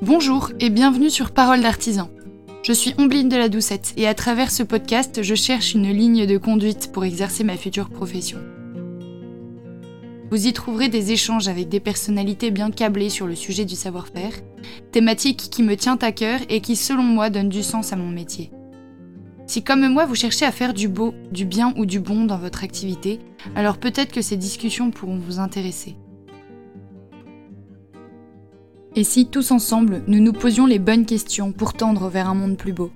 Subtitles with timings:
[0.00, 2.08] Bonjour et bienvenue sur Parole d'artisan.
[2.62, 6.24] Je suis Ombline de la Doucette et à travers ce podcast, je cherche une ligne
[6.24, 8.38] de conduite pour exercer ma future profession.
[10.30, 14.34] Vous y trouverez des échanges avec des personnalités bien câblées sur le sujet du savoir-faire,
[14.92, 18.08] thématique qui me tient à cœur et qui selon moi donne du sens à mon
[18.08, 18.52] métier.
[19.48, 22.38] Si comme moi vous cherchez à faire du beau, du bien ou du bon dans
[22.38, 23.18] votre activité,
[23.56, 25.96] alors peut-être que ces discussions pourront vous intéresser.
[28.96, 32.56] Et si tous ensemble nous nous posions les bonnes questions pour tendre vers un monde
[32.56, 32.90] plus beau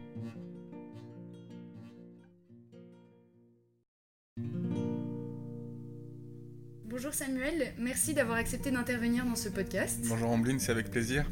[6.86, 10.05] Bonjour Samuel, merci d'avoir accepté d'intervenir dans ce podcast.
[10.09, 11.28] Bonjour Ambline, c'est avec plaisir.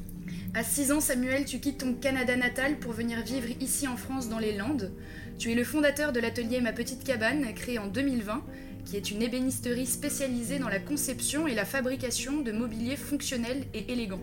[0.55, 4.29] À 6 ans, Samuel, tu quittes ton Canada natal pour venir vivre ici en France
[4.29, 4.93] dans les Landes.
[5.39, 8.43] Tu es le fondateur de l'atelier Ma Petite Cabane, créé en 2020,
[8.85, 13.93] qui est une ébénisterie spécialisée dans la conception et la fabrication de mobilier fonctionnel et
[13.93, 14.21] élégant.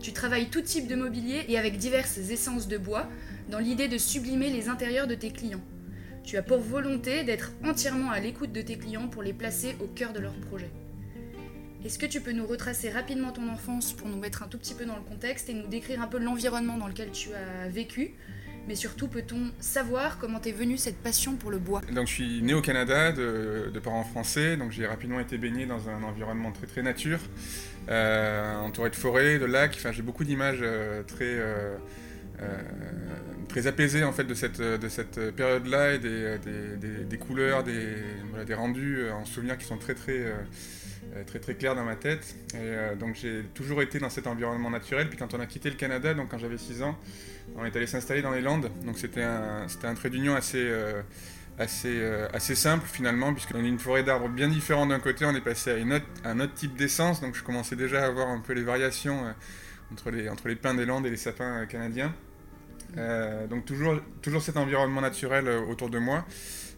[0.00, 3.06] Tu travailles tout type de mobilier et avec diverses essences de bois,
[3.50, 5.60] dans l'idée de sublimer les intérieurs de tes clients.
[6.24, 9.86] Tu as pour volonté d'être entièrement à l'écoute de tes clients pour les placer au
[9.86, 10.70] cœur de leurs projets.
[11.84, 14.74] Est-ce que tu peux nous retracer rapidement ton enfance pour nous mettre un tout petit
[14.74, 18.14] peu dans le contexte et nous décrire un peu l'environnement dans lequel tu as vécu?
[18.68, 21.80] Mais surtout, peut-on savoir comment t'es venue cette passion pour le bois?
[21.92, 25.88] Donc, je suis né au Canada de, parents français, donc j'ai rapidement été baigné dans
[25.88, 27.18] un environnement très très nature,
[27.90, 29.74] entouré de forêts, de lacs.
[29.76, 31.76] Enfin, j'ai beaucoup d'images euh, très euh,
[33.48, 36.38] très apaisées en fait de cette de cette période-là et des,
[37.04, 37.96] des, couleurs, des,
[38.46, 40.32] des rendus en souvenir qui sont très très
[41.16, 42.36] euh, très très clair dans ma tête.
[42.54, 45.08] Et euh, donc j'ai toujours été dans cet environnement naturel.
[45.08, 46.96] Puis quand on a quitté le Canada, donc quand j'avais 6 ans,
[47.56, 48.70] on est allé s'installer dans les Landes.
[48.84, 51.02] Donc c'était un, un trait d'union assez, euh,
[51.60, 55.40] assez, assez simple finalement, puisque dans une forêt d'arbres bien différente d'un côté, on est
[55.40, 57.20] passé à, une autre, un autre type d'essence.
[57.20, 59.34] Donc je commençais déjà à voir un peu les variations
[59.92, 62.12] entre, les, entre les pins des Landes et les sapins canadiens.
[63.48, 66.24] donc toujours, toujours cet environnement naturel autour de moi.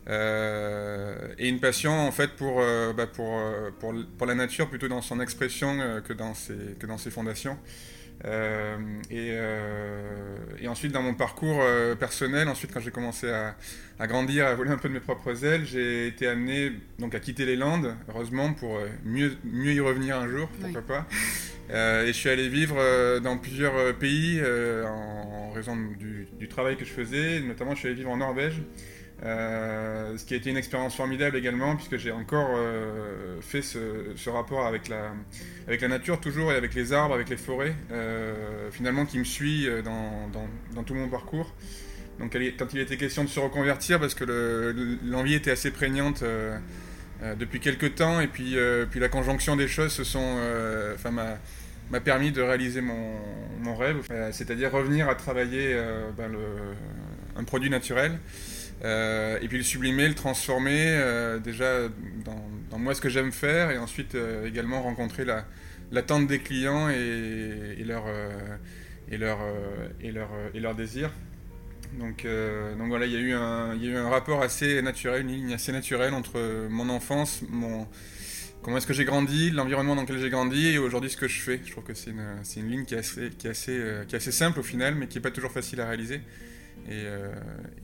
[0.08, 4.68] Euh, et une passion en fait pour, euh, bah, pour, euh, pour, pour, la nature
[4.68, 7.56] plutôt dans son expression que, dans ses, que dans ses fondations.
[8.24, 9.36] Et,
[10.60, 11.62] et, ensuite dans mon parcours
[11.98, 13.56] personnel, ensuite quand j'ai commencé à,
[13.98, 17.20] à, grandir, à voler un peu de mes propres ailes, j'ai été amené donc à
[17.20, 21.06] quitter les Landes, heureusement pour mieux, mieux y revenir un jour, pourquoi pas.
[21.70, 22.76] et je suis allé vivre
[23.20, 24.40] dans plusieurs pays
[24.86, 28.62] en, raison du, du, travail que je faisais, notamment je suis allé vivre en Norvège.
[29.24, 34.30] Euh, ce qui a été une expérience formidable également, puisque j'ai encore euh, fait ce,
[34.30, 39.18] rapport avec la, nature, toujours, et avec les arbres, avec les forêts, euh, finalement, qui
[39.18, 41.54] me suit dans, tout mon parcours.
[42.18, 44.24] Donc, quand il était question de se reconvertir, parce que
[45.04, 46.24] l'envie était assez prégnante
[47.38, 48.56] depuis quelques temps, et puis,
[48.96, 51.08] la conjonction des choses se
[51.90, 54.02] m'a permis de réaliser mon, rêve,
[54.32, 55.76] c'est-à-dire revenir à travailler
[56.16, 56.32] ben,
[57.36, 58.18] un produit naturel.
[58.84, 61.88] Euh, et puis le sublimer, le transformer euh, déjà
[62.24, 65.24] dans, moi ce que j'aime faire et ensuite euh, également rencontrer
[65.92, 68.04] l'attente des clients et, et leur.
[71.98, 72.26] Donc,
[72.88, 76.88] voilà, il y, a eu un, rapport assez naturel, une ligne assez naturelle entre mon
[76.88, 77.42] enfance,
[78.62, 81.38] comment est-ce que j'ai grandi, l'environnement dans lequel j'ai grandi et aujourd'hui ce que je
[81.40, 81.60] fais.
[81.62, 85.22] Je trouve que c'est une, ligne qui est assez simple au final, mais qui n'est
[85.22, 86.22] pas toujours facile à réaliser.
[86.88, 87.34] Euh,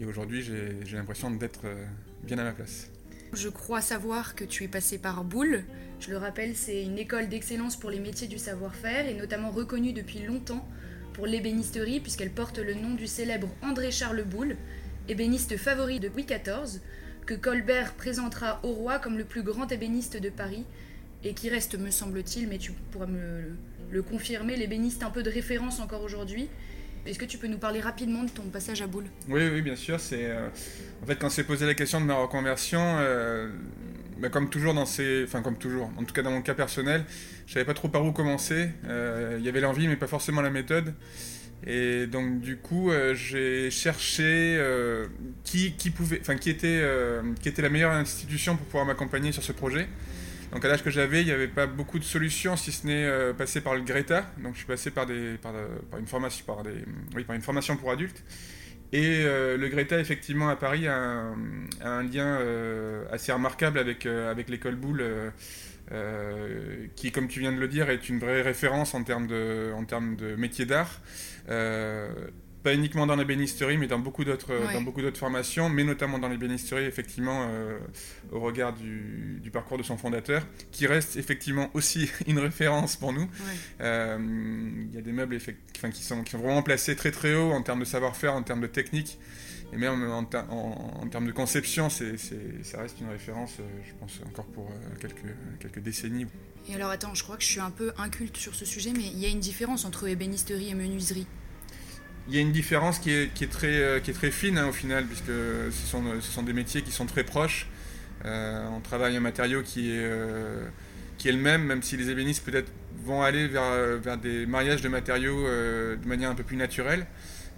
[0.00, 1.84] et, aujourd'hui, j'ai l'impression d'être euh,
[2.22, 2.90] bien à ma place.
[3.32, 5.64] Je crois savoir que tu es passé par Boulle.
[6.00, 9.92] Je le rappelle, c'est une école d'excellence pour les métiers du savoir-faire et notamment reconnue
[9.92, 10.66] depuis longtemps
[11.12, 14.56] pour l'ébénisterie puisqu'elle porte le nom du célèbre André-Charles Boulle,
[15.08, 16.80] ébéniste favori de Louis XIV,
[17.26, 20.64] que Colbert présentera au roi comme le plus grand ébéniste de Paris
[21.24, 23.56] et qui reste, me semble-t-il, mais tu pourras me
[23.90, 26.48] le confirmer, l'ébéniste un peu de référence encore aujourd'hui
[27.06, 29.76] est-ce que tu peux nous parler rapidement de ton passage à Boule Oui, oui, bien
[29.76, 29.98] sûr.
[30.00, 30.48] C'est euh,
[31.02, 33.48] en fait quand s'est posé la question de ma reconversion, euh,
[34.18, 37.04] bah, comme toujours dans ces, enfin comme toujours, en tout cas dans mon cas personnel,
[37.46, 38.70] je savais pas trop par où commencer.
[38.86, 40.94] Euh, il y avait l'envie, mais pas forcément la méthode.
[41.66, 44.62] Et donc du coup, j'ai cherché
[45.42, 46.84] qui, qui pouvait, enfin qui était,
[47.40, 49.88] qui était la meilleure institution pour pouvoir m'accompagner sur ce projet.
[50.52, 53.04] Donc à l'âge que j'avais, il n'y avait pas beaucoup de solutions si ce n'est
[53.04, 54.24] euh, passer par le Greta.
[54.42, 55.68] Donc je suis passé par, des, par, euh,
[55.98, 56.84] une, formation, des,
[57.14, 58.24] oui, par une formation pour adultes.
[58.92, 61.34] Et euh, le Greta, effectivement, à Paris, a
[61.82, 62.38] un, lien
[63.12, 65.04] assez remarquable avec, avec l'école Boulle,
[66.96, 69.84] qui, comme tu viens de le dire, est une vraie référence en termes de, en
[69.84, 71.00] termes de métier d'art.
[72.62, 76.18] Pas uniquement dans la bénisterie, mais dans beaucoup d'autres dans beaucoup d'autres formations, mais notamment
[76.18, 77.78] dans les bénisteries, effectivement, euh,
[78.32, 83.12] au regard du, du, parcours de son fondateur, qui reste effectivement aussi une référence pour
[83.12, 83.28] nous.
[83.80, 84.18] Euh,
[84.90, 85.38] il y a des meubles
[85.76, 88.42] enfin, qui, sont, qui sont vraiment placés très très haut en termes de savoir-faire, en
[88.42, 89.18] termes de technique,
[89.72, 92.16] et même en, en, termes de conception, c'est
[92.62, 94.70] ça reste une référence, euh, je pense, encore pour
[95.00, 96.26] quelques, quelques décennies.
[96.68, 99.04] Et alors attends, je crois que je suis un peu inculte sur ce sujet, mais
[99.04, 101.26] il y a une différence entre ébénisterie et menuiserie
[102.28, 103.30] il y a une différence qui est,
[103.64, 105.86] euh, très fine hein, au final, puisque ce
[106.20, 107.66] sont, des métiers qui sont très proches.
[108.24, 110.66] Euh, on travaille un matériau qui est, euh,
[111.16, 112.70] qui est le même, même si les ébénistes peut-être
[113.04, 117.06] vont aller vers, des mariages de matériaux de manière un peu plus naturelle.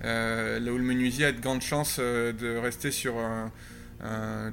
[0.02, 3.50] là où le menuisier a de grandes chances de rester sur un,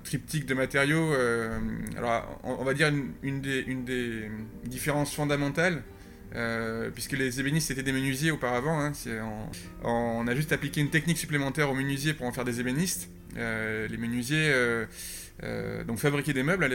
[0.04, 1.14] triptyque de matériaux.
[1.98, 2.92] alors, on, va dire
[3.22, 4.32] une des
[4.66, 5.84] différences fondamentales,
[6.36, 8.80] euh, puisque les ébénistes étaient des menuisiers auparavant.
[8.80, 8.92] Hein,
[9.84, 13.10] on, a juste appliqué une technique supplémentaire aux menuisiers pour en faire des ébénistes.
[13.38, 16.66] Euh, les menuisiers euh, donc fabriquaient des meubles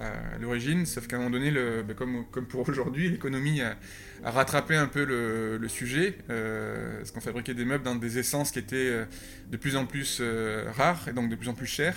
[0.00, 3.76] à, l'origine, sauf qu'à un moment donné, le, bah, comme, comme, pour aujourd'hui, l'économie a,
[4.24, 9.06] rattrapé un peu le, sujet, parce qu'on fabriquait des meubles dans des essences qui étaient
[9.50, 10.20] de plus en plus
[10.76, 11.96] rares et donc de plus en plus chères.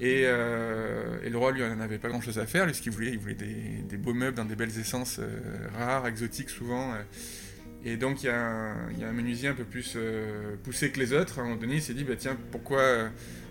[0.00, 2.66] Euh, et, le roi, lui, n'en avait pas grand-chose à faire.
[2.66, 6.06] Lui, ce qu'il voulait, il voulait des, beaux meubles dans des belles essences euh, rares,
[6.06, 6.92] exotiques souvent.
[6.92, 7.02] Euh.
[7.84, 8.74] Et donc, il y, a
[9.08, 9.96] un, menuisier un peu plus
[10.62, 11.40] poussé que les autres.
[11.40, 12.80] À s'est dit, bah, tiens, pourquoi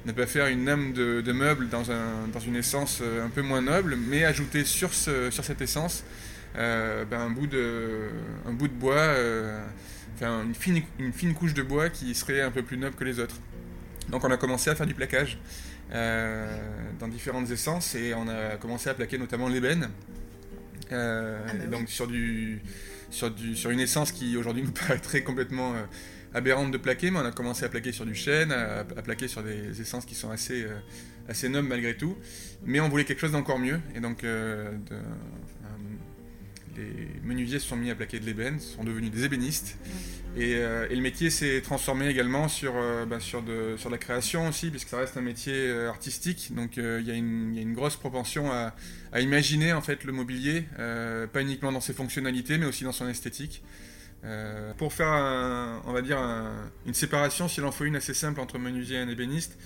[0.05, 4.23] ne pas faire une âme de, meuble dans, une essence un peu moins noble, mais
[4.23, 6.05] ajouter sur, cette essence
[6.55, 8.09] bah, un, bout de,
[8.79, 9.15] bois,
[10.15, 13.03] enfin, une fine, une fine couche de bois qui serait un peu plus noble que
[13.03, 13.35] les autres.
[14.07, 15.39] Donc, on a commencé à faire du plaquage.
[15.93, 16.47] Euh,
[16.99, 19.89] dans différentes essences et on a commencé à plaquer notamment l'ébène.
[20.93, 22.61] Euh, ah bah donc sur, du,
[23.09, 25.83] sur, du, sur une essence qui aujourd'hui nous paraîtrait complètement euh,
[26.33, 29.43] aberrante de plaquer, mais on a commencé à plaquer sur du chêne, à, plaquer sur
[29.43, 30.65] des essences qui sont assez,
[31.27, 32.15] assez nobles malgré tout.
[32.63, 33.79] Mais on voulait quelque chose d'encore mieux.
[33.93, 34.67] Et donc de,
[36.77, 39.77] les menuisiers se sont mis à plaquer de l'ébène, sont devenus des ébénistes.
[40.37, 44.47] Euh, et, le métier s'est transformé également sur, euh, bah, sur, de, sur la création
[44.47, 46.51] aussi, puisque ça reste un métier euh, artistique.
[46.55, 48.73] Donc il y, y, a une grosse propension à,
[49.11, 53.07] à, imaginer en fait le mobilier, pas uniquement dans ses fonctionnalités, mais aussi dans son
[53.07, 53.63] esthétique.
[54.77, 56.19] pour faire, on va dire,
[56.85, 59.57] une séparation, s'il en faut une assez simple entre menuisier et un ébéniste,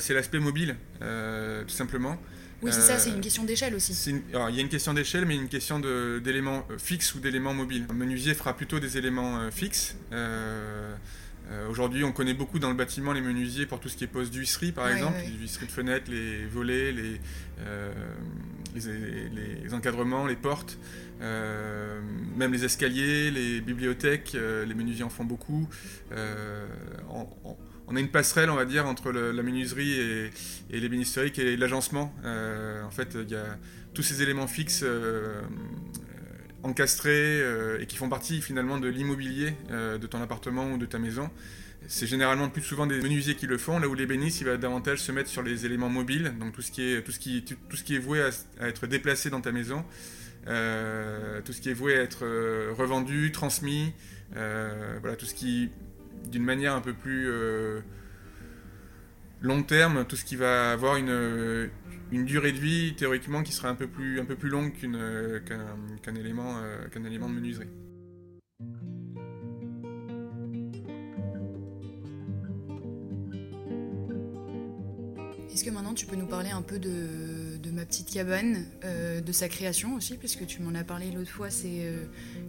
[0.00, 2.18] c'est l'aspect mobile, tout simplement.
[2.62, 3.92] Oui, c'est ça, c'est une question d'échelle aussi.
[4.06, 7.86] il y a une question d'échelle, mais une question d'éléments euh, fixes ou d'éléments mobiles.
[7.88, 9.96] Un menuisier fera plutôt des éléments euh, fixes.
[10.12, 10.94] Euh,
[11.70, 14.32] aujourd'hui, on connaît beaucoup dans le bâtiment les menuisiers pour tout ce qui est poste
[14.32, 17.20] d'huisserie, par exemple, les huisseries de fenêtres, les volets, les,
[18.74, 20.76] les, encadrements, les portes,
[21.20, 25.66] même les escaliers, les bibliothèques, les menuisiers en font beaucoup
[27.90, 30.30] on a une passerelle, on va dire, entre la menuiserie et,
[30.70, 32.14] et l'ébénisterie qui est l'agencement.
[32.24, 33.58] Euh, en fait, il y a
[33.94, 35.42] tous ces éléments fixes euh, euh,
[36.62, 37.40] encastrés
[37.80, 41.30] et qui font partie finalement de l'immobilier de ton appartement ou de ta maison.
[41.86, 44.98] C'est généralement plus souvent des menuisiers qui le font, là où l'ébéniste il va davantage
[44.98, 47.76] se mettre sur les éléments mobiles, donc tout ce qui est, tout ce qui, tout,
[47.76, 49.84] ce qui est voué à, être déplacé dans ta maison,
[50.44, 52.26] tout ce qui est voué à être
[52.76, 53.92] revendu, transmis,
[54.32, 55.70] voilà, tout ce qui
[56.30, 57.80] d'une manière un peu plus euh,
[59.40, 61.70] long terme, tout ce qui va avoir une,
[62.12, 66.14] une, durée de vie théoriquement qui sera un peu plus, un peu plus longue qu'un
[66.14, 67.68] élément, euh, qu'un élément de menuiserie.
[75.52, 77.47] Est-ce que maintenant tu peux nous parler un peu de,
[77.78, 81.48] ma petite cabane, euh, de sa création aussi, puisque tu m'en as parlé l'autre fois,
[81.48, 82.04] c'est euh,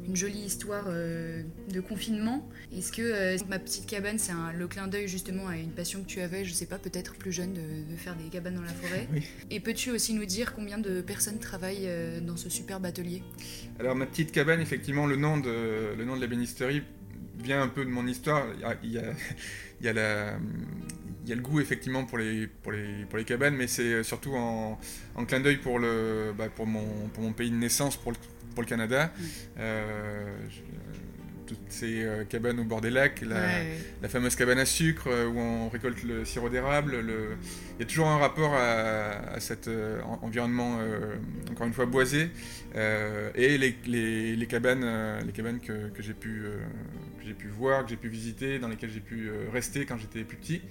[0.08, 2.50] une jolie histoire euh, de confinement.
[2.76, 6.20] Est-ce que ma petite cabane, c'est le clin d'œil justement à une passion que tu
[6.22, 9.08] avais, je sais pas, peut-être plus jeune, de, faire des cabanes dans la forêt
[9.52, 11.90] Et peux-tu aussi nous dire combien de personnes travaillent
[12.22, 13.22] dans ce superbe atelier?
[13.80, 16.82] Alors ma petite cabane, effectivement, le nom de, le nom de la bénisterie
[17.44, 18.48] vient un peu de mon histoire.
[18.56, 19.04] Il y a,
[19.80, 20.40] il y a la
[21.30, 24.36] y a le goût effectivement pour les, pour les, pour les cabanes, mais c'est surtout
[24.36, 24.80] en,
[25.16, 28.18] en, clin d'œil pour, le, bah, pour, mon, pour mon pays de naissance, pour le,
[28.54, 29.12] pour le Canada.
[29.58, 30.26] Euh,
[31.48, 35.40] toutes ces euh, cabanes au bord des lacs, la, fameuse cabane à sucre euh, où
[35.40, 37.00] on récolte le sirop d'érable.
[37.00, 37.38] Le...
[37.78, 39.70] Il y a toujours un rapport à, cet
[40.22, 40.80] environnement,
[41.50, 42.30] encore une fois, boisé.
[42.76, 44.86] et les, les, les, cabanes,
[45.26, 46.44] les cabanes que, que j'ai pu,
[47.26, 50.38] que pu voir, que j'ai pu visiter, dans lesquelles j'ai pu rester quand j'étais plus
[50.38, 50.62] petit.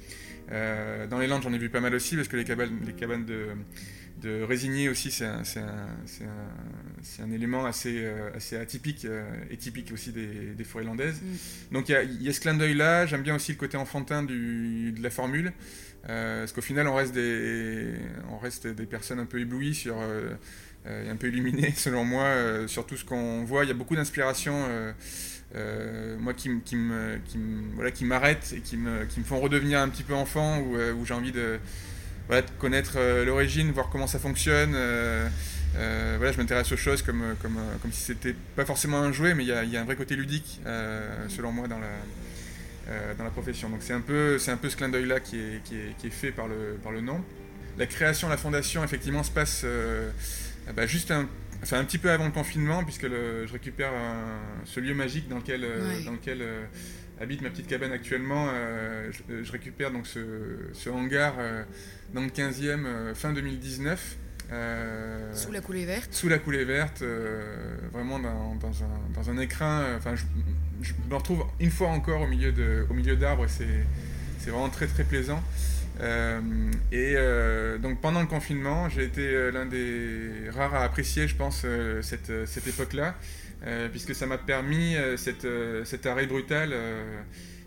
[0.50, 2.92] Euh, dans les Landes, j'en ai vu pas mal aussi, parce que les cabanes, les
[2.92, 3.48] cabanes de,
[4.22, 4.42] de
[4.90, 5.42] aussi, c'est un,
[7.20, 9.06] un, élément assez, assez atypique
[9.50, 11.20] et typique aussi des, forêts landaises.
[11.22, 11.74] Mm.
[11.74, 15.02] Donc il y, a, ce clin d'œil-là, j'aime bien aussi le côté enfantin du, de
[15.02, 15.52] la formule,
[16.06, 17.94] parce qu'au final on reste, des,
[18.30, 19.96] on reste des personnes un peu éblouies sur...
[20.86, 23.64] un peu illuminées selon moi sur tout ce qu'on voit.
[23.64, 24.92] Il y a beaucoup d'inspiration euh,
[25.54, 27.18] moi qui, qui me,
[27.74, 30.76] voilà, qui m'arrêtent et qui me, qui me font redevenir un petit peu enfant, où,
[30.76, 31.58] euh, j'ai envie de,
[32.26, 34.72] voilà, de connaître euh, l'origine, voir comment ça fonctionne.
[34.72, 39.44] voilà, je m'intéresse aux choses comme, comme, comme si c'était pas forcément un jouet, mais
[39.44, 40.60] il y a, y a, un vrai côté ludique,
[41.28, 43.70] selon moi, dans la, dans la profession.
[43.70, 46.08] Donc c'est un peu, c'est un peu ce clin d'œil-là qui est, qui, est, qui
[46.08, 47.22] est, fait par le, par le nom.
[47.78, 49.64] La création, la fondation, effectivement, se passe
[50.74, 51.26] bah, juste un
[51.62, 53.92] Enfin, un petit peu avant le confinement, puisque je récupère
[54.64, 56.64] ce lieu magique dans lequel, euh, dans lequel euh,
[57.20, 58.48] habite ma petite cabane actuellement.
[58.52, 61.34] Euh, je, récupère donc ce, hangar
[62.14, 64.16] dans le 15e fin 2019.
[65.34, 67.02] sous la coulée verte Sous la coulée verte,
[67.92, 69.96] vraiment dans, un, dans, un, écrin.
[69.96, 73.48] Enfin, je, me retrouve une fois encore au milieu d'arbres et
[74.38, 75.42] c'est vraiment très très plaisant.
[76.00, 76.40] Euh,
[76.92, 81.36] et euh, donc pendant le confinement, j'ai été euh, l'un des rares à apprécier, je
[81.36, 81.66] pense,
[82.02, 83.16] cette, cette époque-là,
[83.90, 85.46] puisque ça m'a permis cette,
[85.84, 86.74] cet arrêt brutal.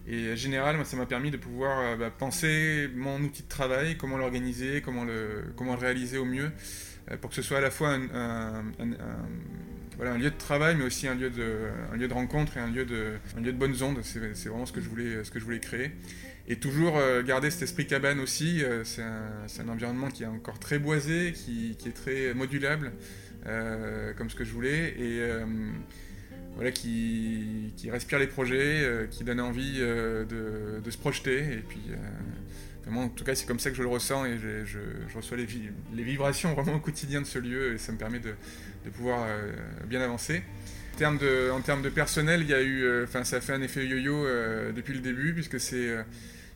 [0.08, 4.82] et général, ça m'a permis de pouvoir bah, penser mon outil de travail, comment l'organiser,
[4.82, 6.52] comment le, comment le réaliser au mieux,
[7.20, 8.64] pour que ce soit à la fois un,
[9.98, 12.72] voilà, un lieu de travail, mais aussi un lieu de, lieu de rencontre et un
[12.72, 14.00] lieu de, un lieu de bonnes ondes.
[14.02, 15.92] C'est vraiment ce que je voulais, ce que je voulais créer.
[16.48, 18.64] Et toujours euh, garder cet esprit cabane aussi.
[18.64, 22.92] Euh, c'est un, environnement qui est encore très boisé, qui, est très modulable,
[23.46, 24.96] euh, comme ce que je voulais.
[25.00, 25.22] Et
[26.56, 31.40] voilà, qui, respire les projets, qui donne envie de, se projeter.
[31.40, 31.82] Et puis,
[32.94, 34.80] en tout cas, c'est comme ça que je le ressens et je,
[35.16, 38.34] reçois les, vibrations vraiment au quotidien de ce lieu et ça me permet de,
[38.90, 39.28] pouvoir
[39.88, 40.42] bien avancer.
[41.02, 43.54] En termes de, en termes de personnel, il y a eu, enfin, ça a fait
[43.54, 44.24] un effet yo-yo
[44.76, 45.90] depuis le début puisque c'est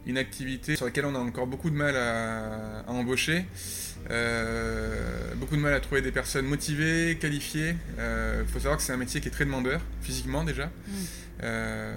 [0.05, 3.45] une activité sur laquelle on a encore beaucoup de mal à, embaucher.
[4.11, 7.75] Euh, beaucoup de mal à trouver des personnes motivées, qualifiées.
[7.97, 10.65] Il euh, faut savoir que c'est un métier qui est très demandeur, physiquement déjà.
[10.65, 10.91] Mm.
[11.43, 11.95] Euh,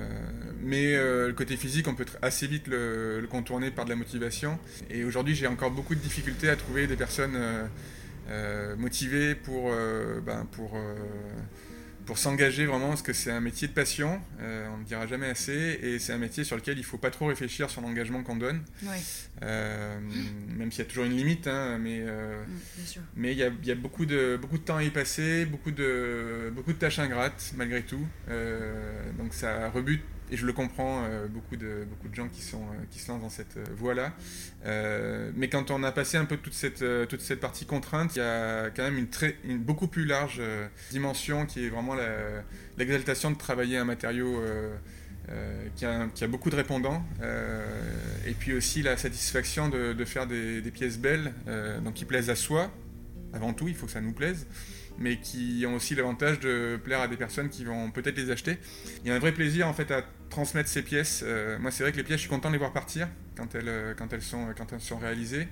[0.62, 4.59] mais le côté physique, on peut assez vite le, contourner par de la motivation.
[4.88, 7.38] Et aujourd'hui, j'ai encore beaucoup de difficultés à trouver des personnes
[8.78, 9.71] motivées pour,
[10.25, 10.78] ben, pour
[12.09, 15.29] pour s'engager vraiment, parce que c'est un métier de passion, euh, on ne dira jamais
[15.29, 18.23] assez, et c'est un métier sur lequel il ne faut pas trop réfléchir sur l'engagement
[18.23, 18.62] qu'on donne,
[19.43, 20.00] euh,
[20.57, 23.50] même s'il y a toujours une limite, hein, mais euh, mm, mais il y a,
[23.62, 26.99] y a, beaucoup, de, beaucoup de temps à y passer, beaucoup de, beaucoup de tâches
[26.99, 28.07] ingrates malgré tout,
[29.19, 32.62] donc ça rebute et je le comprends, euh, beaucoup, de, beaucoup de gens qui, sont,
[32.62, 34.12] euh, qui se lancent dans cette euh, voie-là.
[35.35, 38.23] mais quand on a passé un peu toute cette, toute cette partie contrainte, il y
[38.23, 40.40] a quand même une, très, une beaucoup plus large
[40.90, 41.94] dimension qui est vraiment
[42.76, 44.42] l'exaltation de travailler un matériau
[45.76, 47.02] qui, a, beaucoup de répondants.
[48.26, 51.32] et puis aussi la satisfaction de, de faire des, des, pièces belles,
[51.85, 52.70] donc qui plaisent à soi.
[53.32, 54.47] Avant tout, il faut que ça nous plaise
[54.99, 58.59] mais qui ont aussi l'avantage de plaire à des personnes qui vont peut-être les acheter.
[59.05, 61.23] Il y a un vrai plaisir en fait à transmettre ces pièces.
[61.25, 63.55] Euh, moi, c'est vrai que les pièces, je suis content de les voir partir quand
[63.55, 65.49] elles, euh, quand elles, sont, quand elles sont réalisées.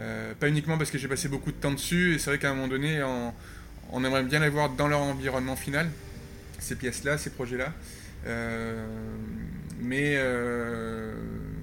[0.00, 2.50] Euh, pas uniquement parce que j'ai passé beaucoup de temps dessus, et c'est vrai qu'à
[2.50, 5.90] un moment donné, on, aimerait bien les voir dans leur environnement final,
[6.58, 7.72] ces pièces-là, ces projets-là.
[9.80, 10.16] mais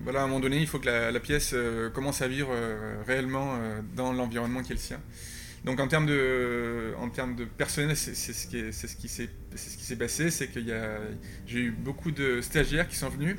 [0.04, 1.56] voilà, à un moment donné, il faut que la, la pièce
[1.94, 2.54] commence à vivre
[3.08, 3.58] réellement
[3.96, 5.00] dans l'environnement qui est le sien.
[5.66, 10.30] Donc en termes de, en termes de personnel, c'est ce qui c'est ce s'est passé,
[10.30, 10.60] c'est que
[11.48, 13.36] j'ai eu beaucoup de stagiaires qui sont venus.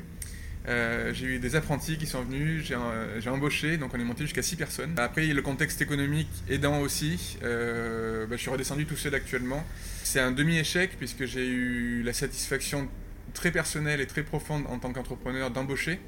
[0.67, 4.41] Euh, j'ai eu des apprentis qui sont venus, j'ai embauché, donc on est monté jusqu'à
[4.41, 4.93] 6 personnes.
[4.97, 9.63] Après, le contexte économique aidant aussi, euh, bah, je suis redescendu tout seul actuellement.
[10.03, 12.89] C'est un demi-échec puisque j'ai eu la satisfaction
[13.37, 15.99] très personnelle et très profonde en tant qu'entrepreneur d'embaucher,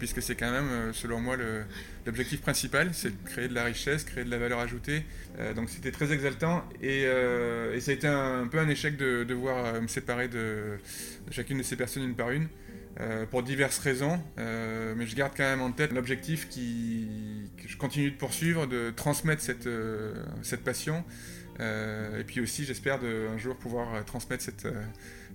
[0.00, 1.36] puisque c'est quand même, euh, selon moi,
[2.04, 5.04] l'objectif principal, c'est de créer de la richesse, créer de la valeur ajoutée.
[5.38, 8.96] Euh, donc c'était très exaltant et, euh, et, ça a été un, peu un échec
[8.96, 10.76] de devoir me séparer de,
[11.30, 12.48] chacune de ces personnes une par une.
[13.30, 18.16] pour diverses raisons, mais je garde quand même en tête l'objectif que je continue de
[18.16, 19.68] poursuivre, de transmettre cette,
[20.42, 21.04] cette passion,
[21.60, 24.66] et puis aussi j'espère un jour pouvoir transmettre cette,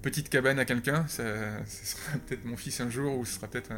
[0.01, 1.05] petite cabane à quelqu'un.
[1.07, 3.71] ce sera peut-être mon fils un jour ou ce sera peut-être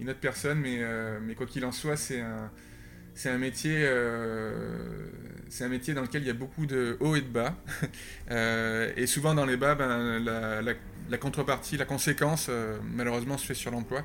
[0.00, 5.08] une autre personne, mais, euh, quoi qu'il en soit, c'est un, métier, euh,
[5.48, 7.56] c'est un métier dans lequel il y a beaucoup de hauts et de bas.
[8.30, 12.50] Euh, et souvent dans les bas, ben, la, contrepartie, la conséquence,
[12.94, 14.04] malheureusement, se fait sur l'emploi.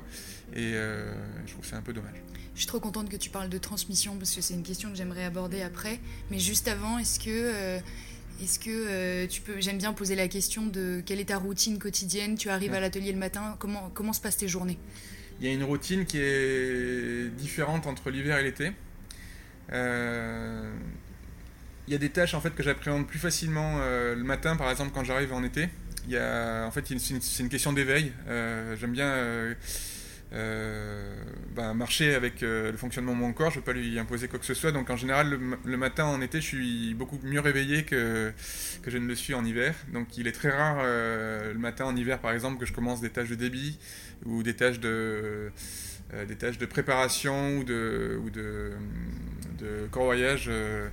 [0.54, 2.22] Et je trouve que c'est un peu dommage.
[2.54, 4.96] Je suis trop contente que tu parles de transmission parce que c'est une question que
[4.96, 5.98] j'aimerais aborder après.
[6.30, 7.80] Mais juste avant, est-ce que, euh,
[8.40, 9.60] est-ce que euh, tu peux.
[9.60, 12.36] J'aime bien poser la question de quelle est ta routine quotidienne?
[12.36, 14.78] Tu arrives à l'atelier le matin, comment, comment se passent tes journées?
[15.40, 18.70] Il y a une routine qui est différente entre l'hiver et l'été.
[19.72, 20.72] Euh,
[21.88, 24.92] il y a des tâches en fait que j'appréhende plus facilement le matin, par exemple
[24.94, 25.68] quand j'arrive en été.
[26.06, 28.12] Il y a, en fait, c'est une, une, question d'éveil.
[28.78, 29.54] J'aime bien
[30.34, 31.14] euh,
[31.54, 34.26] bah, marcher avec euh, le fonctionnement de mon corps, je ne veux pas lui imposer
[34.26, 34.72] quoi que ce soit.
[34.72, 38.32] Donc en général, le, matin en été, je suis beaucoup mieux réveillé que,
[38.82, 39.74] que je ne le suis en hiver.
[39.92, 43.00] Donc il est très rare euh, le matin en hiver, par exemple, que je commence
[43.00, 43.78] des tâches de débit
[44.24, 45.52] ou des tâches de,
[46.26, 48.72] des tâches de préparation ou de, ou de,
[49.58, 50.90] de corroyage de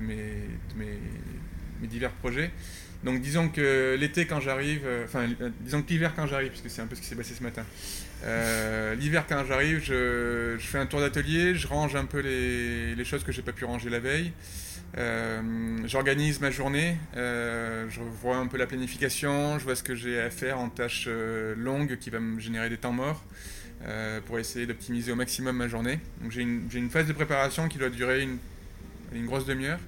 [0.00, 2.52] mes, de mes divers projets.
[3.02, 5.26] Donc disons que l'été quand j'arrive, enfin
[5.60, 7.64] disons que l'hiver quand j'arrive, puisque c'est un peu ce qui s'est passé ce matin,
[8.24, 13.24] euh, l'hiver, quand j'arrive, je, fais un tour d'atelier, je range un peu les, choses
[13.24, 14.32] que j'ai pas pu ranger la veille.
[14.98, 19.94] Euh, j'organise ma journée, euh, je vois un peu la planification, je vois ce que
[19.94, 21.08] j'ai à faire en tâches
[21.56, 23.22] longues qui va me générer des temps morts
[24.26, 26.00] pour essayer d'optimiser au maximum ma journée.
[26.28, 29.80] J'ai une, phase de préparation qui doit durer une, grosse demi-heure.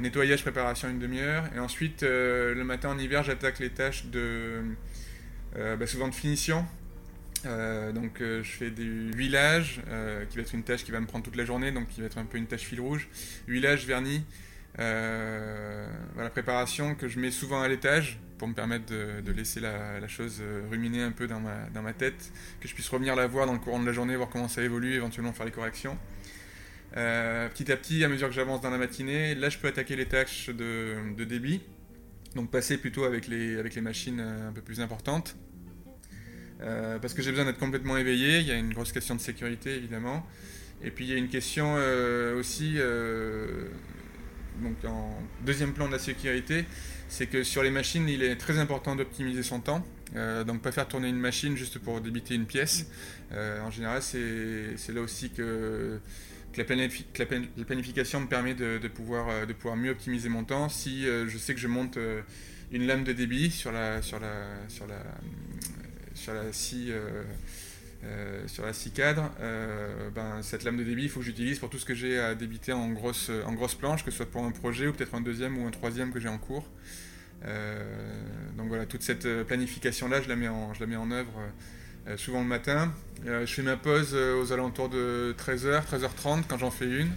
[0.00, 1.44] nettoyage, préparation une demi-heure.
[1.54, 4.62] Et ensuite, le matin en hiver, j'attaque les tâches de
[5.54, 6.64] bah, souvent de finition,
[7.46, 11.00] euh, donc euh, je fais du huilage, euh, qui va être une tâche qui va
[11.00, 13.08] me prendre toute la journée, donc qui va être un peu une tâche fil rouge.
[13.46, 14.24] Huilage, vernis,
[16.32, 21.02] préparation que je mets souvent à l'étage pour me permettre de, laisser la, chose ruminer
[21.02, 23.86] un peu dans ma, tête, que je puisse revenir la voir dans le courant de
[23.86, 25.96] la journée, voir comment ça évolue, éventuellement faire les corrections.
[26.92, 30.06] petit à petit, à mesure que j'avance dans la matinée, là je peux attaquer les
[30.06, 31.60] tâches de, débit,
[32.34, 35.36] donc passer plutôt avec les machines un peu plus importantes.
[36.64, 38.38] Euh, parce que j'ai besoin d'être complètement éveillé.
[38.38, 40.26] Il y a une grosse question de sécurité, évidemment.
[40.82, 43.68] Et puis il y a une question euh, aussi, euh,
[44.62, 46.64] donc en deuxième plan de la sécurité,
[47.08, 49.84] c'est que sur les machines, il est très important d'optimiser son temps.
[50.46, 52.86] donc pas faire tourner une machine juste pour débiter une pièce.
[53.32, 56.00] en général, c'est là aussi que,
[56.56, 60.68] la, planification me permet de, pouvoir, de pouvoir mieux optimiser mon temps.
[60.68, 61.98] Si je sais que je monte
[62.72, 64.96] une lame de débit sur la, sur la, sur la,
[66.14, 67.22] sur la scie, euh,
[68.04, 71.58] euh, sur la scie cadre, euh, ben, cette lame de débit, il faut que j'utilise
[71.58, 74.30] pour tout ce que j'ai à débiter en grosse, en grosse planche, que ce soit
[74.30, 76.68] pour un projet ou peut-être un deuxième ou un troisième que j'ai en cours.
[78.56, 80.30] donc voilà, toute cette planification-là, je, je
[80.80, 81.32] la mets en œuvre
[82.16, 82.92] souvent le matin.
[83.24, 87.10] je fais ma pause aux alentours de 13h, 13h30 quand j'en fais une.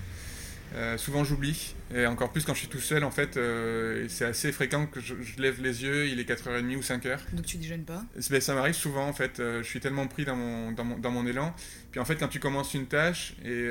[0.76, 4.26] Euh, souvent j'oublie, et encore plus quand je suis tout seul en fait, euh, c'est
[4.26, 7.20] assez fréquent que je, lève les yeux, il est 4h30 ou 5h.
[7.34, 8.04] Donc tu déjeunes pas?
[8.30, 10.98] Ben, Ça m'arrive souvent en fait, euh, je suis tellement pris dans mon, dans mon,
[10.98, 11.56] dans, mon, élan.
[11.92, 13.70] Puis en fait quand tu commences une tâche, et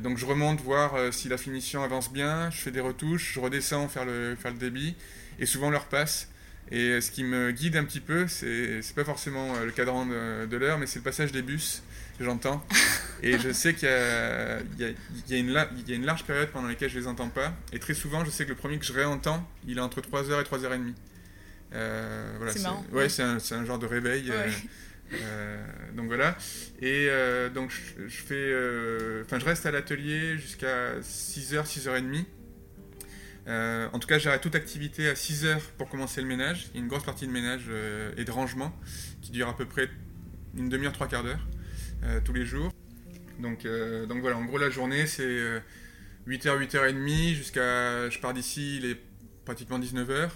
[0.00, 3.88] donc je remonte voir si la finition avance bien, je fais des retouches, je redescends
[3.88, 4.96] faire le, faire le débit,
[5.38, 6.28] et souvent l'heure passe.
[6.70, 10.56] Et ce qui me guide un petit peu, c'est pas forcément le cadran de, de
[10.58, 11.82] l'heure, mais c'est le passage des bus
[12.20, 12.64] j'entends.
[13.22, 14.96] Et je sais qu'il y, y,
[15.28, 17.52] y, a une large période pendant laquelle je les entends pas.
[17.72, 20.40] Et très souvent, je sais que le premier que je réentends, il est entre 3h
[20.40, 20.94] et 3h30.
[21.72, 22.84] Euh, voilà, c'est marrant.
[22.92, 24.30] Ouais, c'est un, un, genre de réveil.
[24.30, 24.48] Euh,
[25.14, 26.36] euh, donc voilà.
[26.80, 29.22] Et euh, donc je, je fais.
[29.24, 32.24] Enfin, je reste à l'atelier jusqu'à 6h, 6h30.
[33.92, 36.68] en tout cas, j'arrête toute activité à 6h pour commencer le ménage.
[36.72, 37.64] Il y a une grosse partie de ménage
[38.16, 38.74] et de rangement
[39.22, 39.90] qui dure à peu près
[40.56, 41.46] une demi-heure, trois quarts d'heure.
[42.04, 42.72] Euh, tous les jours.
[43.40, 45.26] Donc, euh, donc voilà, en gros la journée c'est
[46.26, 48.08] 8h, euh, 8h30 jusqu'à...
[48.08, 48.98] Je pars d'ici, il est
[49.44, 50.28] pratiquement 19h.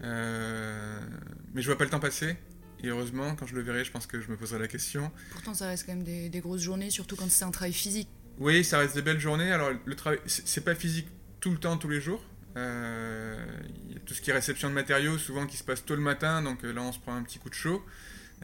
[0.00, 2.36] mais je vois pas le temps passer.
[2.82, 5.10] Et heureusement, quand je le verrai, je pense que je me poserai la question.
[5.30, 8.08] Pourtant, ça reste quand même des, grosses journées, surtout quand c'est un travail physique.
[8.38, 9.52] Oui, ça reste des belles journées.
[9.52, 11.08] Alors, le travail, c'est pas physique
[11.40, 12.22] tout le temps, tous les jours.
[12.56, 15.94] Il y a tout ce qui est réception de matériaux, souvent qui se passe tôt
[15.94, 17.82] le matin, donc là, on se prend un petit coup de chaud.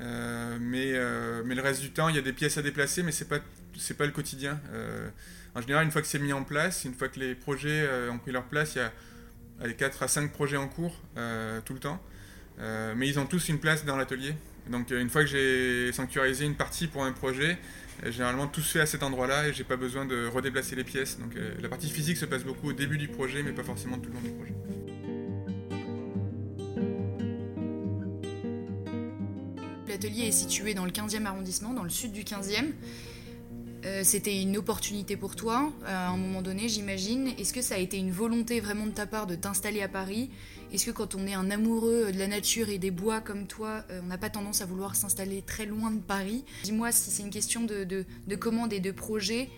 [0.00, 3.02] Euh, mais, euh, mais le reste du temps, il y a des pièces à déplacer,
[3.02, 4.60] mais ce n'est pas, pas le quotidien.
[4.72, 5.08] Euh,
[5.54, 8.18] en général, une fois que c'est mis en place, une fois que les projets ont
[8.18, 8.92] pris leur place, il y a
[9.60, 10.96] allez, 4 à 5 projets en cours
[11.64, 12.00] tout le temps.
[12.96, 14.34] mais ils ont tous une place dans l'atelier.
[14.70, 17.58] Donc une fois que j'ai sanctuarisé une partie pour un projet,
[18.04, 21.18] généralement tout se fait à cet endroit-là et j'ai pas besoin de redéplacer les pièces.
[21.18, 24.10] Donc la partie physique se passe beaucoup au début du projet, mais pas forcément tout
[24.10, 24.69] le long du projet.
[30.02, 32.72] L'atelier est situé dans le 15e arrondissement, dans le sud du 15e.
[34.02, 37.28] C'était une opportunité pour toi à un moment donné, j'imagine.
[37.38, 40.30] Est-ce que ça a été une volonté vraiment de ta part de t'installer à Paris?
[40.72, 43.84] Est-ce que quand on est un amoureux de la nature et des bois comme toi,
[44.02, 46.46] on n'a pas tendance à vouloir s'installer très loin de Paris?
[46.64, 49.50] Dis-moi si c'est une question de, de, de commandes et de projets.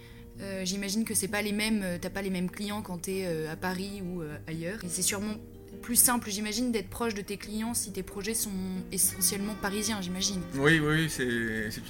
[0.65, 3.55] J'imagine que c'est pas les mêmes, t'as pas les mêmes clients quand tu es à
[3.55, 4.83] Paris ou ailleurs.
[4.83, 5.35] Et c'est sûrement
[5.81, 8.51] plus simple, j'imagine, d'être proche de tes clients si tes projets sont
[8.91, 10.41] essentiellement parisiens, j'imagine.
[10.55, 11.25] Oui, oui, c'est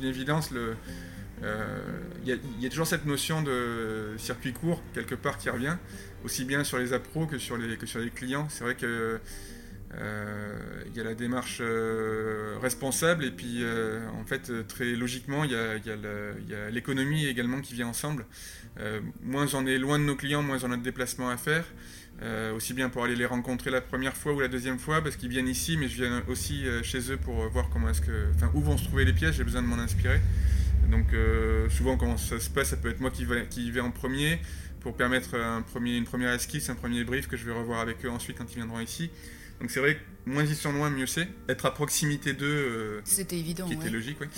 [0.00, 0.50] une évidence.
[1.42, 5.76] Il euh, y, a toujours cette notion de circuit court, quelque part, qui revient,
[6.24, 7.76] aussi bien sur les appros que sur les,
[8.14, 8.46] clients.
[8.48, 9.18] C'est vrai que
[9.94, 13.62] euh, il y a la démarche euh, responsable et puis
[14.18, 18.24] en fait très logiquement il y a, l'économie également qui vient ensemble.
[19.20, 21.64] moins on est loin de nos clients, moins on a de déplacements à faire.
[22.22, 25.16] Euh, aussi bien pour aller les rencontrer la première fois ou la deuxième fois, parce
[25.16, 28.28] qu'ils viennent ici, mais je viens aussi euh, chez eux pour voir comment est-ce que,
[28.36, 29.34] enfin, où vont se trouver les pièces.
[29.34, 30.20] J'ai besoin de m'en inspirer.
[30.88, 33.80] Donc euh, souvent, comment ça se passe, ça peut être moi qui vais, qui vais
[33.80, 34.38] en premier
[34.80, 38.04] pour permettre un premier, une première esquisse, un premier brief que je vais revoir avec
[38.04, 39.10] eux ensuite quand ils viendront ici.
[39.60, 41.26] Donc c'est vrai que moins ils sont loin, mieux c'est.
[41.48, 44.18] Être à proximité d'eux, c'était évident, qui était logique.
[44.20, 44.28] oui.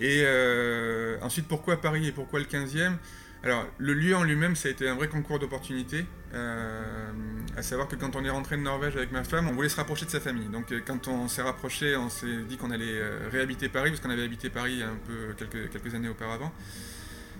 [0.00, 0.24] Et
[1.22, 2.94] ensuite, pourquoi Paris et pourquoi le 15e
[3.42, 6.04] alors, le lieu en lui-même, ça a été un vrai concours d'opportunités.
[6.34, 6.82] Euh,
[7.56, 9.76] à savoir que quand on est rentré de Norvège avec ma femme, on voulait se
[9.76, 10.48] rapprocher de sa famille.
[10.48, 14.02] Donc, euh, quand on s'est rapproché, on s'est dit qu'on allait euh, réhabiter Paris, parce
[14.02, 16.52] qu'on avait habité Paris un peu quelques, quelques années auparavant.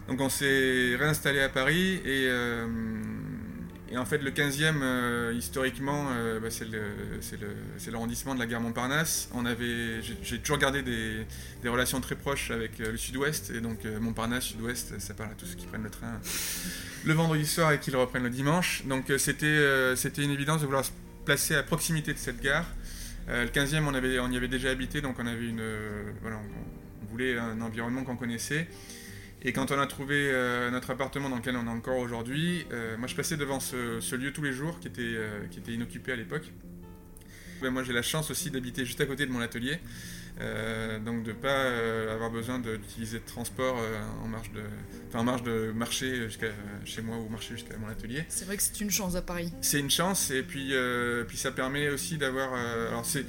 [0.08, 2.28] Donc, on s'est réinstallé à Paris et
[3.92, 9.28] et en fait, le 15e, euh, historiquement, euh, bah, c'est l'arrondissement de la gare Montparnasse.
[10.22, 13.50] j'ai, toujours gardé des, relations très proches avec euh, le sud-ouest.
[13.50, 16.20] Et donc, Montparnasse, sud-ouest, ça parle à tous ceux qui prennent le train
[17.02, 18.84] le vendredi soir et qui le reprennent le dimanche.
[18.86, 20.92] Donc, c'était, une évidence de vouloir se
[21.24, 22.66] placer à proximité de cette gare.
[23.26, 25.62] le 15e, on, y avait déjà habité, donc on avait une.
[26.20, 26.36] voilà,
[27.02, 28.68] on voulait un environnement qu'on connaissait.
[29.42, 32.96] Et quand on a trouvé euh, notre appartement dans lequel on est encore aujourd'hui, euh,
[32.98, 36.12] moi je passais devant ce, lieu tous les jours qui était, euh, qui était inoccupé
[36.12, 36.52] à l'époque.
[37.62, 39.78] Ben, moi j'ai la chance aussi d'habiter juste à côté de mon atelier,
[41.04, 41.66] donc de ne pas
[42.10, 43.78] avoir besoin d'utiliser de, transport
[44.24, 44.62] en, marche de,
[45.12, 46.46] en marche de marcher jusqu'à
[46.86, 48.24] chez moi ou marcher jusqu'à mon atelier.
[48.30, 49.52] C'est vrai que c'est une chance à Paris.
[49.60, 50.72] C'est une chance et puis,
[51.28, 52.54] puis ça permet aussi d'avoir...
[52.54, 53.26] alors c'est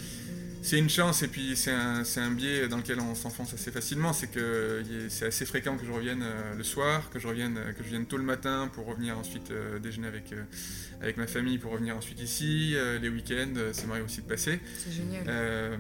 [0.62, 4.14] c'est une chance et puis c'est un, un, biais dans lequel on s'enfonce assez facilement.
[4.14, 7.84] C'est que c'est assez fréquent que je revienne euh, le soir, que je revienne, que
[7.84, 10.44] je vienne tôt le matin pour revenir ensuite euh, déjeuner avec, euh,
[11.02, 12.76] avec ma famille, pour revenir ensuite ici.
[13.02, 14.60] les week-ends, ça m'arrive aussi de passer.
[14.78, 15.80] C'est génial.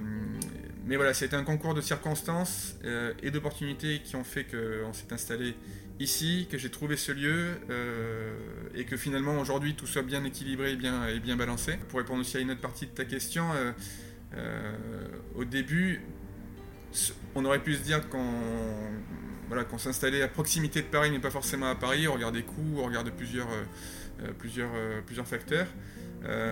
[0.85, 2.75] mais voilà, c'était un concours de circonstances
[3.21, 5.55] et d'opportunités qui ont fait qu'on s'est installé
[5.99, 7.57] ici, que j'ai trouvé ce lieu
[8.75, 11.77] et que finalement aujourd'hui tout soit bien équilibré et bien, et bien balancé.
[11.89, 13.71] Pour répondre aussi à une autre partie de ta question, euh,
[15.35, 16.01] au début,
[17.35, 18.23] on aurait pu se dire qu'on
[19.51, 22.07] voilà, qu'on s'installait à proximité de Paris, mais pas forcément à Paris.
[22.07, 23.63] On regarde des coûts, on regarde plusieurs, euh,
[24.23, 24.71] euh, plusieurs,
[25.05, 25.67] plusieurs facteurs.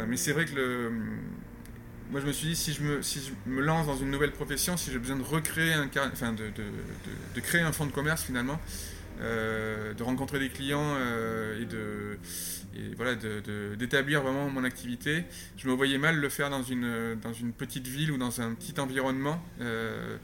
[0.06, 0.92] mais c'est vrai que le,
[2.12, 4.34] moi je me suis dit si je me, si je me lance dans une nouvelle
[4.34, 6.64] profession, si j'ai besoin de recréer un enfin de, de,
[7.36, 8.60] de, créer un fonds de commerce finalement,
[9.20, 10.96] de rencontrer des clients
[11.60, 12.18] et de
[12.96, 13.16] voilà,
[13.76, 15.24] d'établir vraiment mon activité.
[15.58, 18.54] Je me voyais mal le faire dans une, dans une petite ville ou dans un
[18.54, 19.42] petit environnement.
[19.62, 20.18] Euh,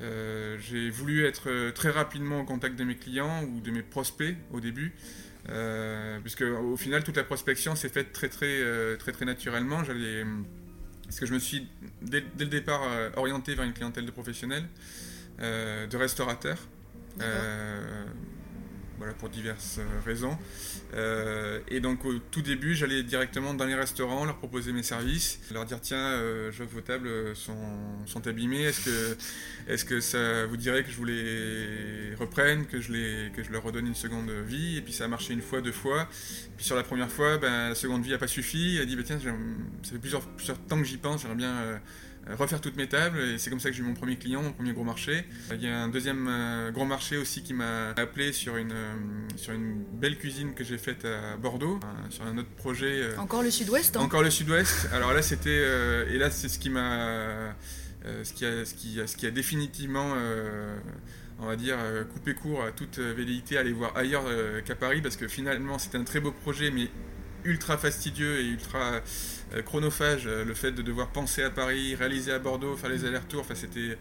[0.00, 4.36] euh, j'ai voulu être très rapidement au contact de mes clients ou de mes prospects
[4.52, 4.92] au début.
[5.48, 9.84] Euh, puisque au final toute la prospection s'est faite très très très très naturellement.
[9.84, 10.24] J'allais
[11.04, 11.66] parce que je me suis
[12.02, 12.82] dès, dès le départ
[13.16, 14.64] orienté vers une clientèle de professionnels,
[15.40, 16.58] de restaurateurs
[19.00, 20.36] voilà, pour diverses euh, raisons.
[20.92, 25.40] Euh, et donc au tout début, j'allais directement dans les restaurants, leur proposer mes services,
[25.52, 27.56] leur dire tiens, euh, je vos tables sont,
[28.04, 29.16] sont abîmées, est-ce que,
[29.68, 33.50] est que ça vous dirait que je vous les reprenne, que je, les, que je
[33.50, 34.76] leur redonne une seconde vie?
[34.76, 36.06] Et puis ça a marché une fois, deux fois.
[36.58, 38.76] Puis sur la première fois, ben, la seconde vie n'a pas suffi.
[38.76, 40.26] Elle a dit bah, tiens, ça fait plusieurs,
[40.68, 41.78] temps que j'y pense, j'aimerais bien euh,
[42.28, 44.52] refaire toutes mes tables et c'est comme ça que j'ai eu mon premier client, mon
[44.52, 45.24] premier gros marché.
[45.52, 48.94] Il y a un deuxième euh, gros marché aussi qui m'a appelé sur une, euh,
[49.36, 51.80] sur une belle cuisine que j'ai faite à Bordeaux,
[52.10, 53.16] sur un autre projet.
[53.16, 54.88] Encore le sud-ouest hein Encore le sud-ouest.
[54.92, 55.62] Alors là c'était
[56.10, 57.54] et là c'est ce qui m'a
[58.22, 60.14] ce, qui a, ce, qui a, ce qui a définitivement
[61.42, 61.78] on va dire,
[62.12, 64.24] coupé court à toute velléité, aller voir ailleurs
[64.64, 66.90] qu'à Paris, parce que finalement c'était un très beau projet, mais
[67.44, 69.00] ultra fastidieux et ultra euh,
[69.62, 73.40] chronophage, euh, le fait de devoir penser à Paris, réaliser à Bordeaux, faire les allers-retours,
[73.40, 73.98] enfin c'était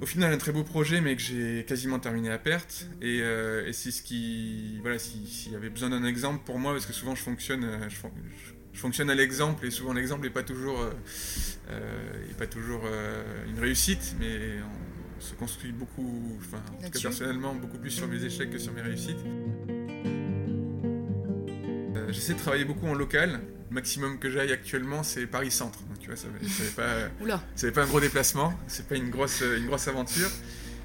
[0.00, 3.70] au final un très beau projet mais que j'ai quasiment terminé à perte et, euh,
[3.72, 7.14] c'est ce qui voilà s'il y avait besoin d'un exemple pour moi parce que souvent
[7.14, 10.88] je fonctionne je, fonctionne à l'exemple et souvent l'exemple n'est pas toujours
[12.38, 12.84] pas toujours
[13.46, 14.56] une réussite mais
[15.20, 18.72] se construit beaucoup, enfin, en tout cas personnellement, beaucoup plus sur mes échecs que sur
[18.72, 19.18] mes réussites.
[22.08, 23.40] J'essaie de travailler beaucoup en local.
[23.70, 25.78] Le maximum que j'aille actuellement, c'est Paris Centre.
[25.84, 29.66] Donc, tu vois, ça n'est pas, pas un gros déplacement, c'est pas une grosse, une
[29.66, 30.30] grosse aventure.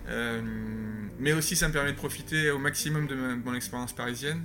[0.10, 0.41] Euh,
[1.19, 4.43] mais aussi, ça me permet de profiter au maximum de, mon expérience parisienne.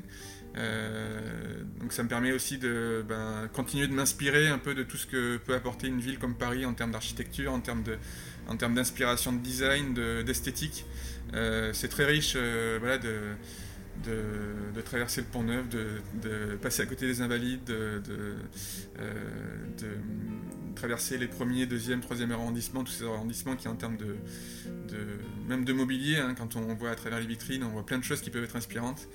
[0.57, 4.97] Euh, donc ça me permet aussi de ben, continuer de m'inspirer un peu de tout
[4.97, 7.97] ce que peut apporter une ville comme Paris en termes d'architecture, en termes de,
[8.49, 10.87] en termes d'inspiration de design, d'esthétique.
[11.35, 12.37] Euh, c'est très riche
[12.81, 13.21] voilà, de,
[14.05, 18.01] de, traverser le pont neuf, de, passer à côté des invalides, de,
[20.75, 24.17] traverser les premiers, deuxième, troisième arrondissements, tous ces arrondissements qui en termes de,
[25.49, 28.05] même de mobilier, hein, quand on voit à travers les vitrines, on voit plein de
[28.05, 29.09] choses qui peuvent être inspirantes.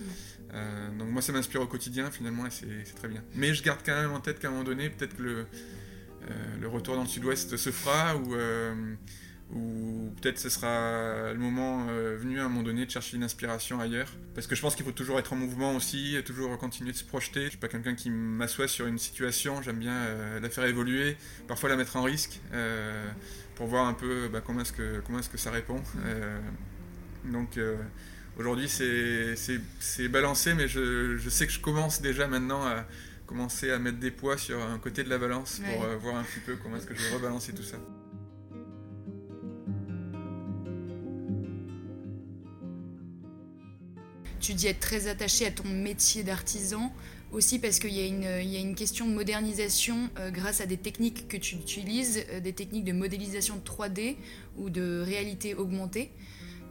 [0.54, 3.24] Euh, donc moi ça m'inspire au quotidien finalement et c'est très bien.
[3.34, 5.38] Mais je garde quand même en tête qu'à un moment donné, peut-être que le,
[6.30, 8.96] euh, le retour dans le sud-ouest se fera ou euh,
[9.54, 13.24] ou peut-être ce sera le moment euh, venu à un moment donné de chercher une
[13.24, 14.12] inspiration ailleurs.
[14.34, 17.04] Parce que je pense qu'il faut toujours être en mouvement aussi, toujours continuer de se
[17.04, 17.46] projeter.
[17.46, 21.18] Je suis pas quelqu'un qui m'assoit sur une situation, j'aime bien euh, la faire évoluer,
[21.48, 23.08] parfois la mettre en risque, euh,
[23.56, 25.82] pour voir un peu bah, comment est-ce que, comment est que ça répond.
[27.24, 27.60] donc
[28.38, 32.86] aujourd'hui c'est balancé, mais je, je, sais que je commence déjà maintenant à
[33.26, 36.42] commencer à mettre des poids sur un côté de la balance pour voir un petit
[36.46, 37.78] peu comment est-ce que je vais rebalancer tout ça.
[44.40, 46.92] Tu dis être très attaché à ton métier d'artisan,
[47.32, 51.38] aussi parce qu'il y, a une question de modernisation euh, grâce à des techniques que
[51.38, 54.16] tu utilises, euh, des techniques de modélisation 3D
[54.58, 56.12] ou de réalité augmentée.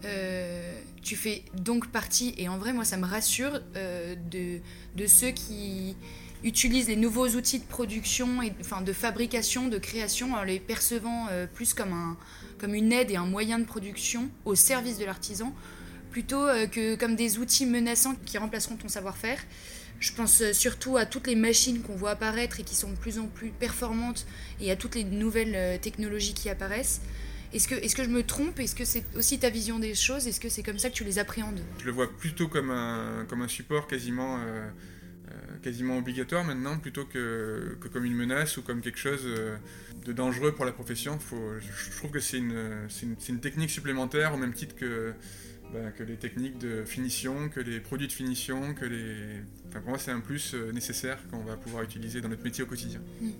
[0.04, 5.96] Euh, tu fais donc partie, et en vrai moi ça me rassure, de, ceux qui
[6.42, 11.26] utilisent les nouveaux outils de production, et, enfin de fabrication, de création, en les percevant
[11.54, 12.16] plus comme
[12.74, 15.54] une aide et un moyen de production au service de l'artisan,
[16.14, 19.40] plutôt euh, que comme des outils menaçants qui remplaceront ton savoir-faire.
[19.98, 22.96] Je pense euh, surtout à toutes les machines qu'on voit apparaître et qui sont de
[22.96, 24.24] plus en plus performantes
[24.60, 27.00] et à toutes les nouvelles euh, technologies qui apparaissent.
[27.52, 28.60] Est-ce que, est que je me trompe?
[28.60, 30.28] Est-ce que c'est aussi ta vision des choses?
[30.28, 31.60] Est-ce que c'est comme ça que tu les appréhendes?
[31.80, 34.40] Je le vois plutôt comme un, comme un support quasiment,
[35.62, 39.24] quasiment obligatoire maintenant, plutôt que, que, comme une menace ou comme quelque chose
[40.04, 41.16] de dangereux pour la profession.
[41.30, 45.14] Je, trouve que c'est une, une, une, technique supplémentaire au même titre que
[45.74, 49.42] bah, que les techniques de finition, que les produits de finition, que les...
[49.68, 52.62] Enfin, pour moi, c'est un plus euh, nécessaire qu'on va pouvoir utiliser dans notre métier
[52.62, 53.00] au quotidien.
[53.20, 53.30] Mm.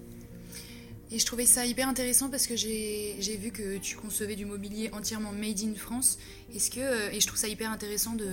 [1.13, 4.91] Et je trouvais ça hyper intéressant parce que j'ai vu que tu concevais du mobilier
[4.93, 6.19] entièrement made in France.
[6.53, 8.27] Est-ce que, euh, et je trouve ça hyper intéressant de,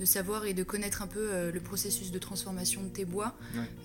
[0.00, 3.36] de savoir et de connaître un peu euh, le processus de transformation de tes bois.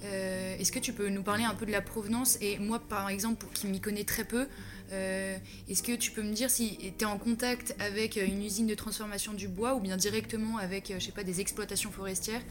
[0.03, 2.37] Est-ce que tu peux nous parler un peu de la provenance?
[2.39, 4.47] Et moi, par exemple, pour qui m'y connaît très peu,
[4.91, 5.37] euh,
[5.69, 8.67] est-ce que tu peux me dire si tu es en contact avec euh, une usine
[8.67, 12.41] de transformation du bois ou bien directement avec, euh, je sais pas, des exploitations forestières?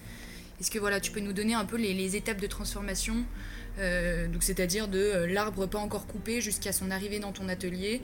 [0.59, 3.25] Est-ce que voilà, tu peux nous donner un peu les, étapes de transformation
[4.41, 8.03] c'est-à-dire de l'arbre pas encore coupé jusqu'à son arrivée dans ton atelier?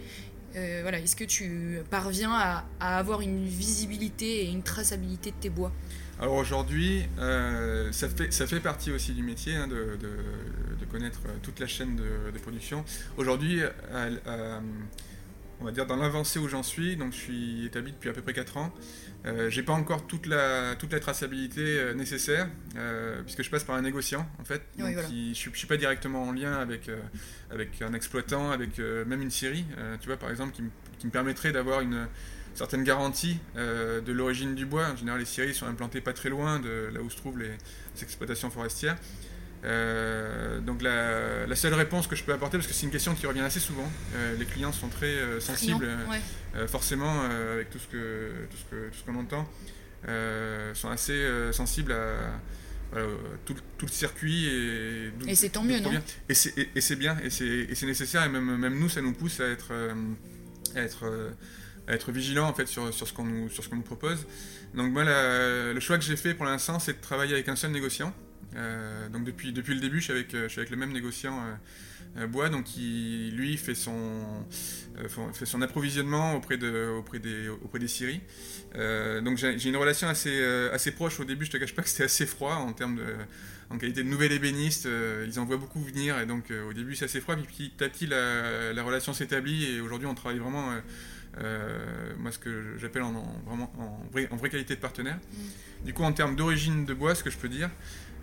[0.55, 5.71] voilà, est-ce que tu parviens à, avoir une visibilité et une traçabilité de tes bois?
[6.21, 9.99] Alors aujourd'hui, ça, fait, ça fait partie aussi du métier hein, de,
[10.91, 12.85] connaître euh, toute la chaîne de, production.
[13.17, 13.61] Aujourd'hui,
[15.61, 18.23] on va dire dans l'avancée où j'en suis, donc je suis établi depuis à peu
[18.23, 18.73] près 4 ans,
[19.25, 23.65] euh, j'ai pas encore toute la, toute la traçabilité euh, nécessaire, euh, puisque je passe
[23.65, 24.63] par un négociant en fait.
[24.79, 26.91] Donc je, suis, suis pas directement en lien avec,
[27.51, 29.67] avec un exploitant, avec même une scierie,
[30.01, 30.55] tu vois par exemple,
[30.99, 32.07] qui me permettrait d'avoir une
[32.57, 34.89] certaine garantie de l'origine du bois.
[34.93, 37.51] En général, les scieries sont implantées pas très loin de là où se trouvent les
[38.03, 38.97] exploitations forestières.
[39.65, 43.27] Euh, donc la, seule réponse que je peux apporter, parce que c'est une question qui
[43.27, 45.89] revient assez souvent, euh, les clients sont très euh, sensibles,
[46.69, 49.49] forcément avec tout ce que tout ce que tout ce qu'on entend,
[50.75, 52.15] sont assez sensibles à
[53.45, 55.91] tout, tout, le circuit et, et c'est tant mieux non?
[56.29, 59.73] et c'est bien et c'est nécessaire et même, même nous ça nous pousse à être
[60.75, 61.11] à être
[61.89, 64.27] être vigilant en fait sur, sur ce qu'on nous qu'on nous propose
[64.75, 67.71] donc moi le choix que j'ai fait pour l'instant c'est de travailler avec un seul
[67.71, 68.13] négociant
[68.57, 70.93] euh, donc depuis, depuis le début, je suis avec, euh, je suis avec le même
[70.93, 71.39] négociant
[72.17, 74.47] euh, bois, donc qui lui fait son,
[75.35, 77.87] fait son approvisionnement auprès, de, auprès, des, auprès des
[79.23, 81.21] donc j'ai une relation assez, assez proche.
[81.21, 83.01] Au début, je te cache pas que c'était assez froid en termes
[83.69, 84.89] en qualité de nouvel ébéniste.
[85.27, 87.37] ils en voient beaucoup venir et donc au début c'est assez froid.
[87.37, 90.73] Puis petit à petit la relation s'établit et aujourd'hui on travaille vraiment.
[92.19, 93.13] Moi, ce que j'appelle en,
[93.47, 95.17] vraiment en vraie, en vraie qualité de partenaire.
[95.17, 95.85] Mmh.
[95.87, 97.71] Du coup, en termes d'origine de bois, ce que je peux dire,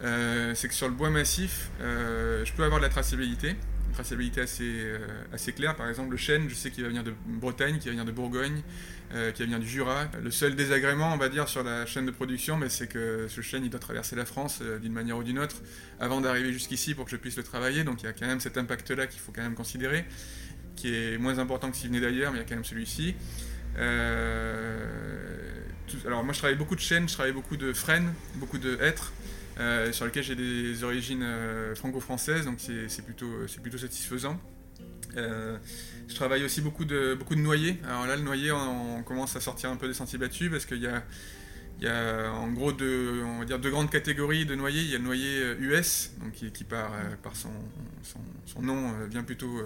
[0.03, 3.55] euh, c'est que sur le bois massif, euh, je peux avoir de la traçabilité,
[3.93, 4.83] traçabilité assez,
[5.31, 5.75] assez claire.
[5.75, 8.11] Par exemple, le chêne, je sais qu'il va venir de Bretagne, qu'il va venir de
[8.11, 8.63] Bourgogne,
[9.11, 10.07] qu'il va venir du Jura.
[10.21, 13.41] Le seul désagrément, on va dire, sur la chaîne de production, mais c'est que ce
[13.41, 15.57] chêne, il doit traverser la France d'une manière ou d'une autre
[15.99, 17.83] avant d'arriver jusqu'ici pour que je puisse le travailler.
[17.83, 20.05] Donc il y a quand même cet impact-là qu'il faut quand même considérer,
[20.75, 23.15] qui est moins important que s'il venait d'ailleurs, mais il y a quand même celui-ci.
[26.05, 29.13] alors moi je travaille beaucoup de chênes, je travaille beaucoup de frênes, beaucoup de hêtres.
[29.59, 33.29] Euh, sur lequel j'ai des origines euh, franco-françaises, donc c'est plutôt,
[33.61, 34.39] plutôt satisfaisant.
[35.15, 35.57] Euh,
[36.07, 37.77] je travaille aussi beaucoup de, beaucoup de noyers.
[37.87, 40.81] Alors là, le noyer, on, commence à sortir un peu des sentiers battus parce qu'il
[40.81, 41.03] y a,
[41.81, 44.81] y a en gros deux, on va dire deux grandes catégories de noyers.
[44.81, 46.91] Il y a le noyer US, donc qui, qui par,
[47.33, 47.51] son,
[48.45, 49.61] son, nom vient plutôt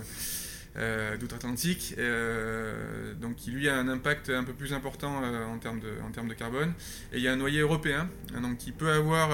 [0.79, 5.79] euh, d'outre-Atlantique, euh, qui lui a un impact un peu plus important euh, en, termes
[5.79, 6.71] de, en termes de carbone.
[7.11, 9.29] Et il y a un noyer européen, hein, donc qui peut avoir,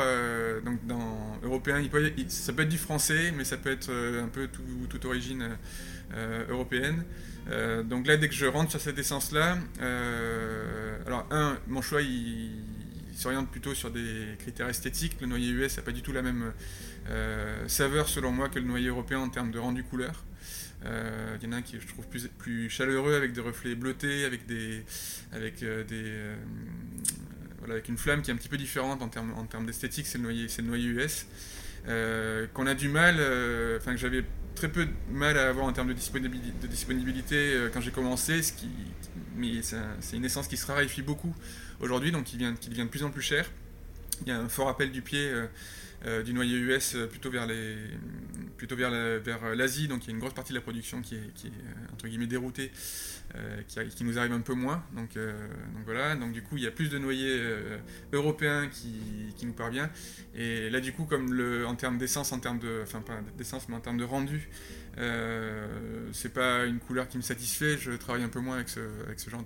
[0.63, 4.47] donc dans européen, il ça peut être du français, mais ça peut être un peu
[4.89, 5.57] toute origine
[6.49, 7.03] européenne.
[7.85, 9.57] donc là, dès que je rentre sur cette essence-là,
[11.05, 12.51] alors un, mon choix il,
[13.15, 15.17] s'oriente plutôt sur des critères esthétiques.
[15.21, 16.53] Le noyer US n'a pas du tout la même
[17.67, 20.23] saveur selon moi que le noyer européen en termes de rendu couleur.
[20.85, 24.25] Euh, il y en a un qui je trouve plus, chaleureux avec des reflets bleutés,
[24.25, 24.83] avec des,
[25.31, 26.35] avec euh, des, euh,
[27.59, 30.07] voilà, avec une flamme qui est un petit peu différente en termes, d'esthétique.
[30.07, 30.23] C'est le
[30.63, 31.25] noyer, US.
[32.53, 33.15] qu'on a du mal,
[33.77, 37.91] enfin que j'avais très peu de mal à avoir en termes de disponibilité, quand j'ai
[37.91, 38.69] commencé, ce qui,
[39.35, 41.33] mais c'est une essence qui se raréfie beaucoup
[41.79, 43.49] aujourd'hui, donc qui, qui devient de plus en plus cher.
[44.21, 45.31] Il y a un fort appel du pied
[46.25, 47.75] du noyer US plutôt vers les,
[48.57, 51.17] plutôt vers l'Asie, donc il y a une grosse partie de la production qui est,
[51.17, 51.49] euh,
[51.91, 52.71] entre guillemets déroutée,
[53.35, 54.83] euh, qui, nous arrive un peu moins.
[54.95, 55.33] Donc, euh,
[55.73, 57.41] donc, voilà, donc du coup il y a plus de noyers
[58.13, 59.89] européens qui, nous parvient.
[60.33, 63.67] Et là du coup comme le, en termes d'essence, en termes de, enfin pas d'essence
[63.67, 64.49] mais en termes de rendu,
[66.11, 68.81] c'est pas une couleur qui me satisfait, je travaille un peu moins avec ce,
[69.29, 69.43] genre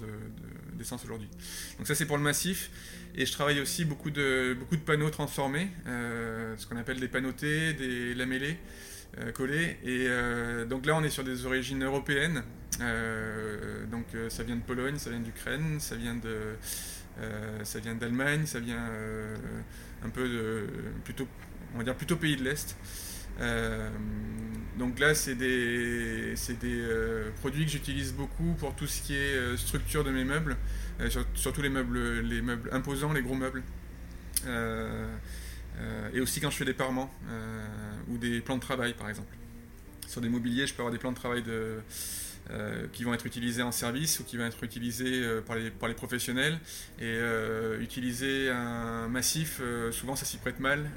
[0.74, 1.30] d'essence aujourd'hui.
[1.78, 2.70] Donc ça c'est pour le massif.
[3.16, 8.14] Et je travaille aussi beaucoup de, de panneaux transformés, ce qu'on appelle des panotés, des
[8.14, 8.58] lamellés.
[9.20, 9.78] Euh, collé.
[9.84, 12.44] Et euh, donc là, on est sur des origines européennes.
[12.82, 16.56] Euh, donc ça vient de Pologne, ça vient d'Ukraine, ça vient de,
[17.64, 18.86] ça vient d'Allemagne, ça vient
[20.04, 20.68] un peu de
[21.04, 21.28] plutôt,
[21.74, 22.76] on va dire plutôt pays de l'est.
[24.78, 26.84] Donc là, c'est des, des
[27.40, 30.58] produits que j'utilise beaucoup pour tout ce qui est structure de mes meubles,
[31.36, 33.64] surtout les meubles, les meubles imposants, les gros meubles.
[35.80, 37.66] Euh, et aussi quand je fais des parements euh,
[38.10, 39.36] ou des plans de travail par exemple.
[40.08, 41.80] Sur des mobiliers, je peux avoir des plans de travail de, euh,
[42.94, 45.96] qui vont être utilisés en service ou qui vont être utilisés par, les, par les
[45.96, 46.60] professionnels.
[47.00, 47.20] Et
[47.80, 50.90] utiliser un massif, souvent ça s'y prête mal,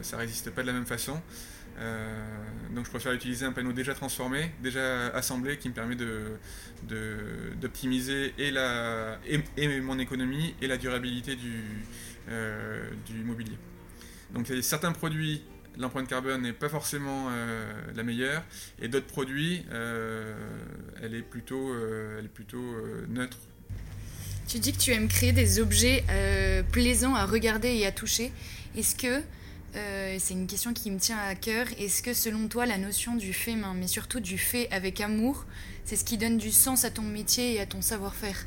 [0.00, 1.20] ça résiste pas de la même façon.
[2.74, 5.96] donc je préfère utiliser un panneau déjà transformé, déjà assemblé, qui me permet
[7.60, 11.62] d'optimiser de, et, et, mon économie et la durabilité du,
[13.06, 13.58] du mobilier.
[14.32, 15.42] Donc certains produits,
[15.78, 18.42] l'empreinte carbone n'est pas forcément euh, la meilleure,
[18.80, 20.34] et d'autres produits, euh,
[21.02, 22.62] elle est plutôt, euh, elle est plutôt
[23.08, 23.38] neutre.
[24.48, 26.04] Tu dis que tu aimes créer des objets
[26.72, 28.32] plaisants à regarder et à toucher.
[28.76, 29.22] Est-ce que,
[30.18, 33.32] c'est une question qui me tient à cœur, est-ce que selon toi la notion du
[33.32, 35.46] fait main, mais surtout du fait avec amour,
[35.84, 38.46] c'est ce qui donne du sens à ton métier et à ton savoir-faire?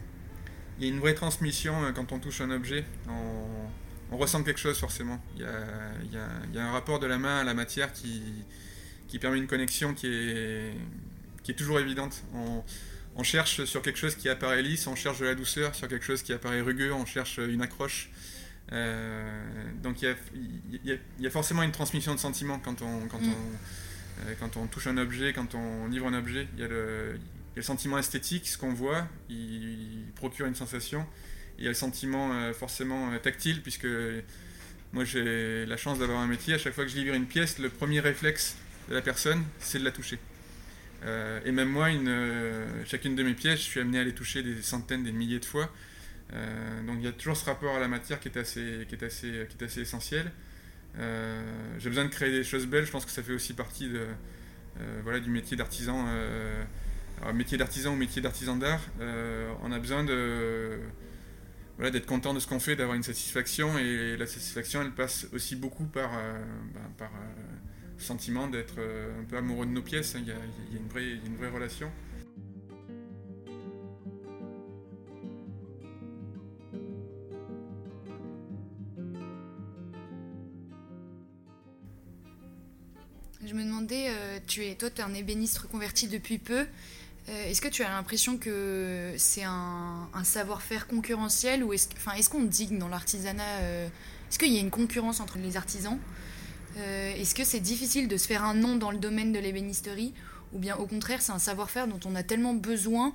[0.77, 2.83] Il y a une vraie transmission quand on touche un objet.
[4.11, 5.21] On ressent quelque chose forcément.
[5.35, 8.21] Il y, a, un rapport de la main à la matière qui,
[9.19, 10.73] permet une connexion qui est,
[11.43, 12.23] qui est toujours évidente.
[13.15, 16.03] On, cherche sur quelque chose qui apparaît lisse, on cherche de la douceur, sur quelque
[16.03, 18.09] chose qui apparaît rugueux, on cherche une accroche.
[18.71, 20.15] Euh, donc il
[20.83, 23.29] y, a, forcément une transmission de sentiments quand on, quand, mm.
[23.29, 26.47] on, euh, quand on touche un objet, quand on livre un objet.
[26.55, 27.17] Il y a le,
[27.55, 31.05] le sentiment esthétique, ce qu'on voit, il procure une sensation
[31.57, 33.87] il y a le sentiment euh, forcément euh, tactile, puisque
[34.93, 36.53] moi j'ai la chance d'avoir un métier.
[36.53, 38.57] À chaque fois que je livre une pièce, le premier réflexe
[38.89, 40.19] de la personne, c'est de la toucher.
[41.03, 42.13] Euh, et même moi, une,
[42.85, 45.45] chacune de mes pièces, je suis amené à les toucher des centaines, des milliers de
[45.45, 45.71] fois.
[46.87, 49.03] donc il y a toujours ce rapport à la matière qui est assez, qui est
[49.03, 50.31] assez, qui est assez essentiel.
[50.97, 54.05] j'ai besoin de créer des choses belles, je pense que ça fait aussi partie de,
[55.03, 56.07] voilà, du métier d'artisan.
[57.33, 58.81] métier d'artisan ou métier d'artisan d'art,
[59.63, 60.79] on a besoin de
[61.77, 63.77] voilà, d'être content de ce qu'on fait, d'avoir une satisfaction.
[63.77, 66.41] Et la satisfaction, elle passe aussi beaucoup par, euh,
[66.73, 70.15] ben, par euh, sentiment d'être euh, un peu amoureux de nos pièces.
[70.17, 70.35] Il y, a,
[70.71, 71.91] une, vraie, une vraie relation.
[83.45, 84.09] Je me demandais,
[84.47, 86.65] tu es, toi, tu es un ébéniste reconverti depuis peu.
[87.27, 92.77] Est-ce que tu as l'impression que c'est un, savoir-faire concurrentiel ou est-ce, est-ce qu'on digne
[92.77, 93.61] dans l'artisanat
[94.29, 95.97] Est-ce qu'il y a une concurrence entre les artisans
[96.77, 100.13] Est-ce que c'est difficile de se faire un nom dans le domaine de l'ébénisterie
[100.53, 103.13] ou bien au contraire c'est un savoir-faire dont on a tellement besoin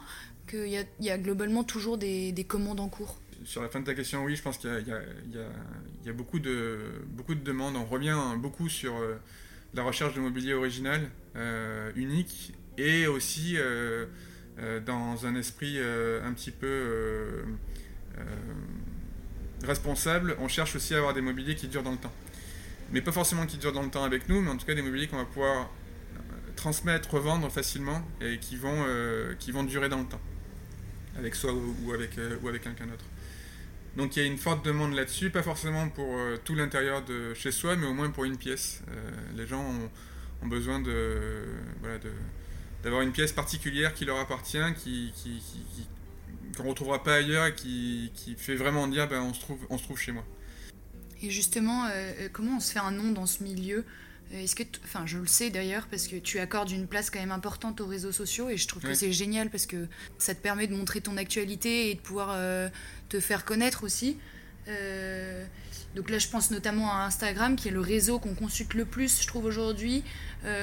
[0.51, 3.21] qu'il y, a globalement toujours des, commandes en cours?
[3.45, 7.05] Sur la fin de ta question, oui, je pense qu'il y, a beaucoup de,
[7.45, 7.77] demandes.
[7.77, 9.17] On revient beaucoup sur euh,
[9.75, 14.07] la recherche de mobilier original, euh, unique, et aussi euh,
[14.85, 17.45] dans un esprit un petit peu
[19.65, 22.13] responsable, on cherche aussi à avoir des mobiliers qui durent dans le temps.
[22.93, 24.83] Mais pas forcément qui durent dans le temps avec nous, mais en tout cas des
[24.83, 25.71] mobiliers qu'on va pouvoir
[26.57, 28.85] transmettre, revendre facilement et qui vont,
[29.39, 30.21] qui vont durer dans le temps
[31.19, 33.05] avec soi ou, avec, euh, ou avec quelqu'un d'autre.
[33.97, 37.35] Donc il y a une forte demande là-dessus, pas forcément pour euh, tout l'intérieur de
[37.35, 38.83] chez soi, mais au moins pour une pièce.
[38.89, 39.63] Euh, les gens
[40.43, 41.19] ont, besoin de,
[41.81, 42.11] voilà, de,
[42.83, 45.43] d'avoir une pièce particulière qui leur appartient, qui, qui,
[46.57, 49.59] qu'on ne retrouvera pas ailleurs et qui, qui fait vraiment dire ben, on, se trouve,
[49.71, 50.25] on se trouve chez moi.
[51.23, 51.87] Et justement,
[52.33, 53.85] comment on se fait un nom dans ce milieu?
[54.33, 57.19] Euh, est-ce que, enfin, je le sais d'ailleurs parce que tu accordes une place quand
[57.19, 59.87] même importante aux réseaux sociaux et je trouve que c'est génial parce que
[60.19, 62.69] ça te permet de montrer ton actualité et de pouvoir euh,
[63.09, 64.19] te faire connaître aussi.
[64.69, 65.45] Euh,
[65.95, 69.23] donc là, je pense notamment à Instagram, qui est le réseau qu'on consulte le plus,
[69.23, 70.05] je trouve aujourd'hui,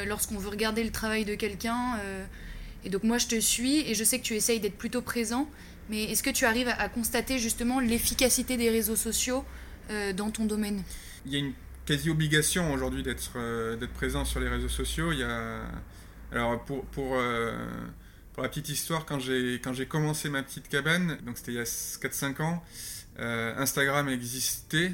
[0.05, 1.99] lorsqu'on veut regarder le travail de quelqu'un.
[2.85, 5.49] et donc moi, je te suis et je sais que tu essayes d'être plutôt présent.
[5.89, 9.43] Mais est-ce que tu arrives à, constater justement l'efficacité des réseaux sociaux
[10.15, 10.81] dans ton domaine?
[11.25, 11.53] Il y a une
[11.87, 15.11] quasi obligation aujourd'hui d'être euh, d'être présent sur les réseaux sociaux.
[15.13, 15.61] Il y a,
[16.31, 17.55] alors pour, pour, euh,
[18.33, 21.57] pour la petite histoire, quand j'ai quand j'ai commencé ma petite cabane, donc c'était il
[21.57, 22.63] y a 4-5 ans,
[23.19, 24.91] euh, Instagram existait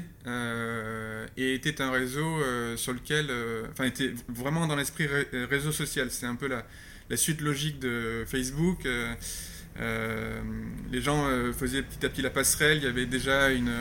[1.36, 2.38] et était un réseau
[2.76, 3.30] sur lequel,
[3.72, 6.10] enfin était vraiment dans l'esprit réseau social.
[6.10, 6.64] C'est un peu la,
[7.16, 8.86] suite logique de Facebook.
[10.92, 12.78] les gens faisaient petit à petit la passerelle.
[12.78, 13.72] Il y avait déjà une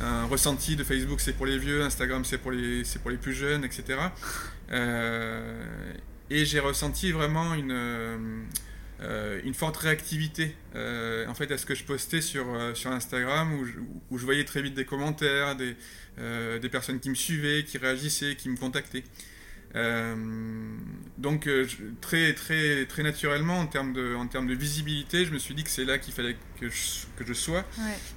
[0.00, 3.16] un ressenti de Facebook c'est pour les vieux, Instagram c'est pour les, c'est pour les
[3.16, 3.98] plus jeunes, etc.
[4.70, 5.62] Euh,
[6.30, 8.46] et j'ai ressenti vraiment une,
[9.00, 13.52] euh, une forte réactivité euh, en fait à ce que je postais sur, sur Instagram
[13.54, 13.72] où je,
[14.10, 15.76] où je voyais très vite des commentaires, des,
[16.60, 19.04] des personnes qui me suivaient, qui réagissaient, qui me contactaient.
[19.74, 20.14] Euh,
[21.18, 21.66] donc euh,
[22.00, 25.64] très, très, très naturellement, en termes, de, en termes de visibilité, je me suis dit
[25.64, 27.64] que c'est là qu'il fallait que je, que je sois.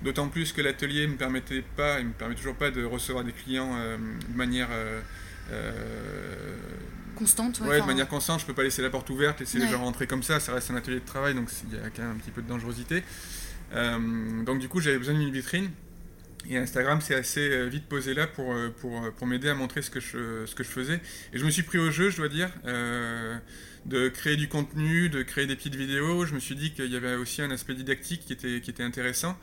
[0.01, 3.23] D'autant plus que l'atelier ne me permettait pas, il me permet toujours pas de recevoir
[3.23, 4.69] des clients euh, de manière
[7.21, 7.59] constante.
[7.61, 10.07] Ouais, de manière constante, je peux pas laisser la porte ouverte, laisser les gens rentrer
[10.07, 12.19] comme ça, ça reste un atelier de travail, donc il y a quand même un
[12.19, 13.03] petit peu de dangerosité.
[13.73, 15.69] donc du coup, j'avais besoin d'une vitrine.
[16.49, 19.53] Et Instagram s'est assez euh, vite posé là pour, euh, pour, euh, pour m'aider à
[19.53, 20.99] montrer ce que, je, ce que je faisais.
[21.33, 22.49] Et je me suis pris au jeu, je dois dire,
[23.85, 26.25] de créer du contenu, de créer des petites vidéos.
[26.25, 28.83] Je me suis dit qu'il y avait aussi un aspect didactique qui était, qui était
[28.83, 29.37] intéressant.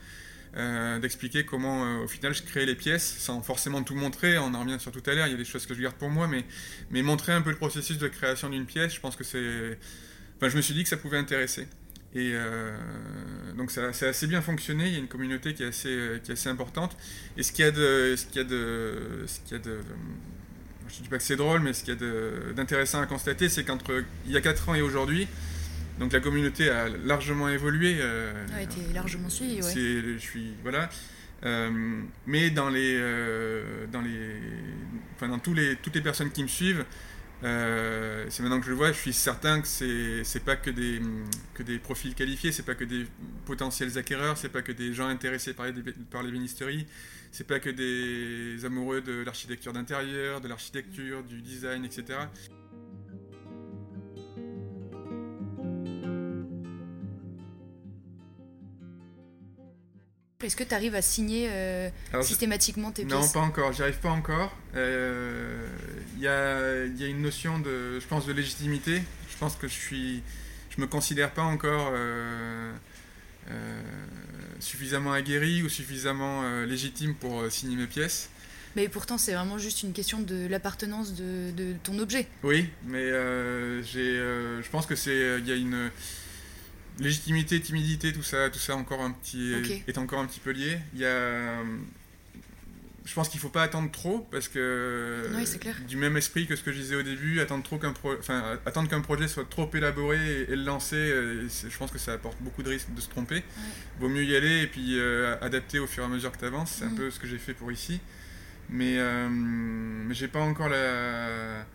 [0.53, 4.79] D'expliquer comment au final je créais les pièces sans forcément tout montrer, on en revient
[4.79, 6.43] sur tout à l'heure, il y a des choses que je garde pour moi, mais,
[6.91, 9.77] mais montrer un peu le processus de création d'une pièce, je pense que c'est...
[10.37, 11.67] Enfin, je me suis dit que ça pouvait intéresser.
[12.15, 12.75] Et euh,
[13.55, 16.31] donc ça, a assez bien fonctionné, il y a une communauté qui est assez, qui
[16.31, 16.97] est assez importante.
[17.37, 18.15] Et ce qu'il a de...
[18.17, 19.79] Ce qu'il a de, ce qu'il y a de
[20.89, 23.47] je ne dis pas que c'est drôle, mais ce qu'il y a d'intéressant à constater,
[23.47, 25.27] c'est qu'entre il y a 4 ans et aujourd'hui,
[25.99, 27.97] donc la communauté a largement évolué.
[27.99, 29.73] Euh, a été largement suivie, ouais.
[29.73, 30.89] Je suis, voilà.
[31.43, 32.99] Euh, mais dans les,
[33.91, 34.35] dans les,
[35.15, 36.85] enfin dans tous les, toutes les personnes qui me suivent,
[37.43, 40.69] euh, c'est maintenant que je le vois, je suis certain que c'est c'est pas que
[40.69, 41.01] des
[41.53, 43.05] que des profils qualifiés, c'est pas que des
[43.45, 45.73] potentiels acquéreurs, c'est pas que des gens intéressés par les
[46.11, 46.85] par l'ébénisterie,
[47.31, 52.19] c'est pas que des amoureux de l'architecture d'intérieur, de l'architecture, du design, etc.
[60.41, 61.89] Est-ce que tu arrives à signer euh,
[62.21, 64.55] systématiquement tes pièces Non, pas encore, j'y arrive pas encore.
[64.71, 65.67] Il euh,
[66.17, 69.01] y, a, y, a, une notion de, je pense, de légitimité.
[69.29, 70.23] Je pense que je suis,
[70.69, 72.71] je me considère pas encore euh,
[74.61, 78.29] suffisamment aguerri ou suffisamment légitime pour signer mes pièces.
[78.77, 82.29] Mais pourtant, c'est vraiment juste une question de l'appartenance de, de, ton objet.
[82.43, 83.07] Oui, mais
[83.83, 85.91] j'ai, je pense que c'est, il y a une
[86.99, 89.53] légitimité, timidité, tout ça, tout ça encore un petit,
[89.87, 90.77] est encore un petit peu lié.
[90.93, 91.63] Il y a,
[93.09, 95.25] je pense qu'il faut pas attendre trop parce que
[95.87, 98.87] du même esprit que ce que je disais au début, attendre trop qu'un enfin, attendre
[98.87, 102.61] qu'un projet soit trop élaboré et, le lancer, euh, je pense que ça apporte beaucoup
[102.61, 103.43] de risques de se tromper.
[103.99, 106.45] Vaut mieux y aller et puis euh, adapter au fur et à mesure que tu
[106.45, 106.75] avances.
[106.77, 106.95] C'est un mm.
[106.95, 107.99] peu ce que j'ai fait pour ici,
[108.69, 111.65] mais euh, mais j'ai pas encore la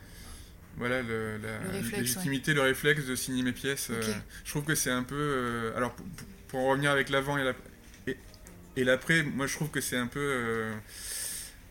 [0.77, 3.91] voilà, le, la légitimité, le réflexe de signer mes pièces.
[4.45, 5.73] je trouve que c'est un peu.
[5.77, 5.95] alors,
[6.49, 8.17] pour, en revenir avec l'avant et l'après,
[8.77, 10.73] et, l'après, moi je trouve que c'est un peu.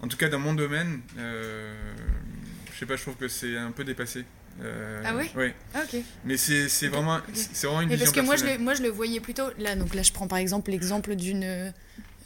[0.02, 3.84] en tout cas, dans mon domaine, je sais pas, je trouve que c'est un peu
[3.84, 4.26] dépassé.
[4.62, 5.52] ah ouais Oui.
[5.74, 6.00] Ah, ok.
[6.26, 8.84] Mais c'est vraiment, c'est vraiment une Mais vision Parce que moi je, le, moi je
[8.84, 9.50] le voyais plutôt.
[9.60, 11.74] Là, donc là je prends par exemple l'exemple d'une.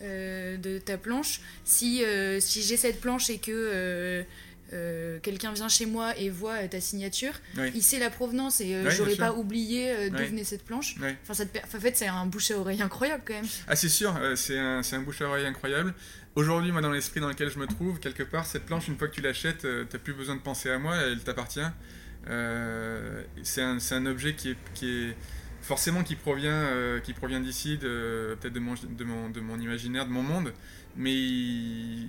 [0.02, 1.42] de ta planche.
[1.66, 2.04] Si,
[2.40, 4.24] si j'ai cette planche et que euh,
[5.22, 7.34] quelqu'un vient chez moi et voit euh, ta signature,
[7.74, 10.96] il sait la provenance et euh, j'aurais pas oublié d'où venait cette planche.
[11.24, 11.44] Enfin, ça
[11.76, 13.48] En fait, c'est un bouche à oreille incroyable quand même.
[13.68, 15.94] Ah, c'est sûr, c'est un, un, bouche à oreille incroyable.
[16.36, 19.08] Aujourd'hui, moi, dans l'esprit dans lequel je me trouve, quelque part, cette planche, une fois
[19.08, 21.60] que tu l'achètes, t'as plus besoin de penser à moi, elle t'appartient.
[23.44, 25.16] c'est un, un, objet qui est, qui est
[25.68, 26.66] forcément qui provient,
[27.04, 30.54] qui provient d'ici, peut-être de mon, de, mon, de mon imaginaire, de mon monde,
[30.96, 32.08] mais il,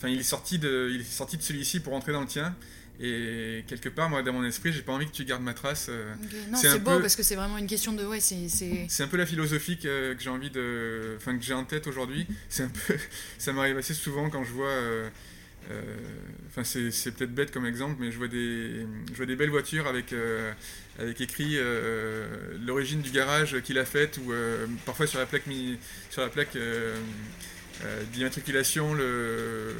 [0.00, 2.56] Enfin, il est sorti de, il est sorti de celui-ci pour entrer dans le tien.
[3.02, 5.88] Et quelque part, moi, dans mon esprit, j'ai pas envie que tu gardes ma trace.
[5.90, 6.14] Euh.
[6.50, 8.06] Non, c'est beau parce que c'est vraiment une question de.
[8.06, 9.02] Ouais, c'est.
[9.02, 11.16] un peu la philosophie que, j'ai envie de.
[11.18, 12.26] Enfin, que j'ai en tête aujourd'hui.
[12.48, 12.96] C'est un peu.
[13.38, 14.68] Ça m'arrive assez souvent quand je vois.
[14.68, 15.10] Euh,
[15.70, 15.82] euh,
[16.48, 18.86] enfin, c'est peut-être bête comme exemple, mais je vois des,
[19.36, 20.14] belles voitures avec,
[20.98, 21.58] avec écrit
[22.66, 24.32] l'origine du garage qu'il a faite, ou
[24.84, 25.46] parfois sur la plaque,
[27.82, 28.92] euh, d'immatriculation,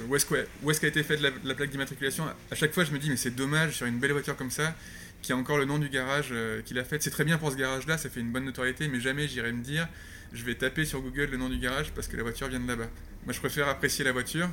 [0.09, 3.17] où est-ce qu'a été faite la, plaque d'immatriculation À chaque fois, je me dis, mais
[3.17, 4.75] c'est dommage sur une belle voiture comme ça,
[5.21, 7.03] qui a encore le nom du garage euh, qu'il a fait.
[7.03, 9.63] C'est très bien pour ce garage-là, ça fait une bonne notoriété, mais jamais j'irai me
[9.63, 9.87] dire,
[10.33, 12.69] je vais taper sur Google le nom du garage parce que la voiture vient de
[12.69, 12.89] là-bas.
[13.25, 14.49] Moi, je préfère apprécier la voiture.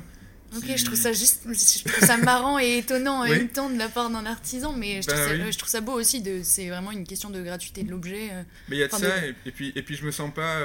[0.56, 3.78] Ok, je trouve ça juste, je trouve ça marrant et étonnant en même temps de
[3.78, 6.22] la part d'un artisan, mais je, trouve bah ça, je, trouve ça, beau aussi.
[6.22, 8.30] De, c'est vraiment une question de gratuité de l'objet.
[8.32, 10.56] Euh, mais il y a de ça, et, puis, et puis je me sens pas.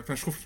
[0.00, 0.36] Enfin, je trouve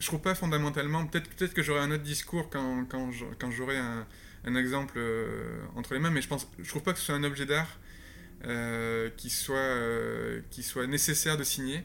[0.00, 1.06] je trouve pas fondamentalement.
[1.06, 4.06] Peut-être peut que j'aurai un autre discours quand, quand, quand j'aurai un,
[4.44, 7.14] un, exemple euh, entre les mains, mais je pense, je trouve pas que ce soit
[7.14, 7.78] un objet d'art
[8.44, 11.84] euh, qui, soit, euh, qui soit nécessaire de signer.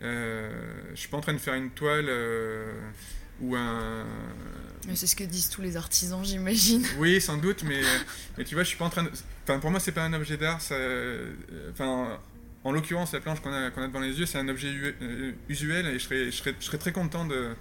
[0.00, 2.10] je suis pas en train de faire une toile
[3.40, 4.04] ou un.
[4.86, 6.84] Mais c'est ce que disent tous les artisans, j'imagine.
[6.98, 7.80] Oui, sans doute, mais,
[8.38, 9.10] mais tu vois, je suis pas en train de.
[9.44, 10.60] Enfin, pour moi, c'est pas un objet d'art.
[11.72, 12.18] Enfin,
[12.66, 16.00] en l'occurrence, la planche qu'on a, devant les yeux, c'est un objet euh, usuel et
[16.00, 17.54] je serais, je, serais, très content de,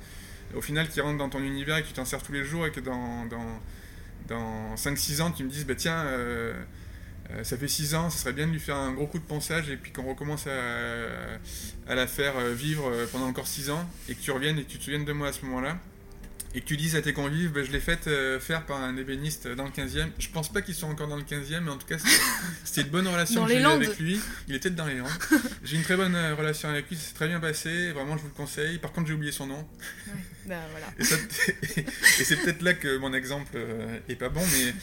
[0.55, 2.65] au final qui rentre dans ton univers et que tu t'en sers tous les jours
[2.65, 3.61] et que dans, dans,
[4.27, 6.53] dans 5-6 ans, tu me dises, bah, tiens, euh,
[7.31, 9.23] euh, ça fait 6 ans, ça serait bien de lui faire un gros coup de
[9.23, 14.15] ponçage et puis qu'on recommence à, à, la faire vivre pendant encore 6 ans et
[14.15, 15.77] que tu reviennes et que tu te souviennes de moi à ce moment-là
[16.55, 18.95] et que tu dises à tes convives, ben, je l'ai fait euh, faire par un
[18.95, 20.07] ébéniste dans le 15e.
[20.17, 21.97] Je pense pas qu'ils soit encore dans le 15e, mais en tout cas,
[22.63, 24.21] c'était une bonne relation que j'ai avec lui.
[24.47, 25.09] Il était dans les Landes.
[25.65, 28.29] J'ai une très bonne euh, relation avec lui, c'est très bien passé, vraiment, je vous
[28.29, 28.77] le conseille.
[28.77, 29.67] Par contre, j'ai oublié son nom.
[30.45, 30.65] voilà.
[30.99, 34.73] Et, c'est peut-être là que mon exemple euh, est pas bon, mais,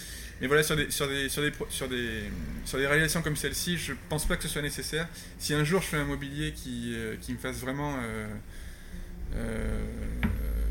[0.43, 2.24] mais voilà, sur des, sur, des, sur, des, sur, des,
[2.66, 5.09] sur des réalisations comme celle-ci, je pense pas que ce soit nécessaire.
[5.38, 7.97] Si un jour je fais un mobilier qui, qui me fasse vraiment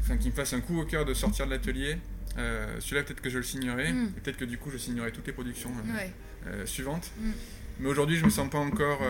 [0.01, 1.97] enfin qui me fasse un coup au cœur de sortir de l'atelier.
[2.37, 3.91] Euh, celui-là, peut-être que je le signerai.
[3.91, 4.11] Mm.
[4.13, 6.07] Peut-être que du coup, je signerai toutes les productions euh,
[6.47, 7.11] euh, suivantes.
[7.19, 7.31] Mm.
[7.79, 9.01] Mais aujourd'hui, je me sens pas encore.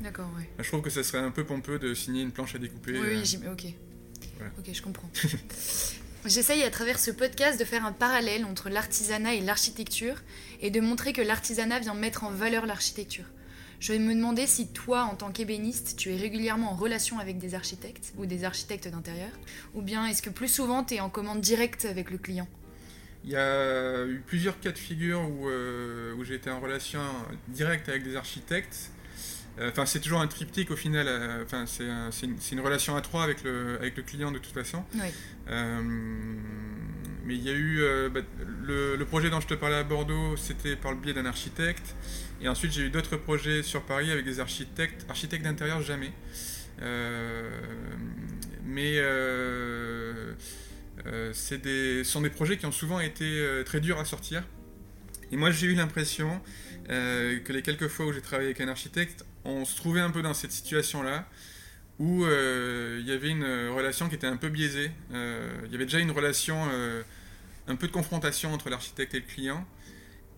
[0.00, 0.48] D'accord, ouais.
[0.58, 2.92] Je trouve que ça serait un peu pompeux de signer une planche à découper.
[2.92, 3.66] Oui, oui ok.
[4.58, 5.10] Ok, je comprends.
[6.26, 10.16] J'essaye à travers ce podcast de faire un parallèle entre l'artisanat et l'architecture
[10.60, 13.26] et de montrer que l'artisanat vient mettre en valeur l'architecture.
[13.78, 17.38] Je vais me demander si toi, en tant qu'ébéniste, tu es régulièrement en relation avec
[17.38, 19.30] des architectes ou des architectes d'intérieur,
[19.74, 22.48] ou bien est-ce que plus souvent tu es en commande directe avec le client?
[23.22, 27.02] Il y a eu plusieurs cas de figure où, euh, où j'ai été en relation
[27.46, 28.90] directe avec des architectes.
[29.58, 31.06] Euh, enfin, c'est toujours un triptyque au final.
[31.08, 31.86] Euh, enfin, c'est
[32.52, 34.84] une, relation à trois avec le, avec le client de toute façon.
[37.24, 37.80] mais il y a eu
[38.10, 38.20] bah,
[38.62, 41.94] le, le, projet dont je te parlais à Bordeaux, c'était par le biais d'un architecte.
[42.40, 45.06] Et ensuite, j'ai eu d'autres projets sur Paris avec des architectes.
[45.08, 46.12] Architectes d'intérieur, jamais.
[46.82, 47.50] Euh,
[48.64, 50.34] mais euh,
[51.06, 54.42] euh, c'est des, sont des projets qui ont souvent été très durs à sortir.
[55.32, 56.40] Et moi, j'ai eu l'impression
[56.88, 60.22] que les quelques fois où j'ai travaillé avec un architecte, on se trouvait un peu
[60.22, 61.28] dans cette situation-là
[61.98, 64.90] où il y avait une relation qui était un peu biaisée.
[65.10, 66.68] il y avait déjà une relation,
[67.66, 69.66] un peu de confrontation entre l'architecte et le client.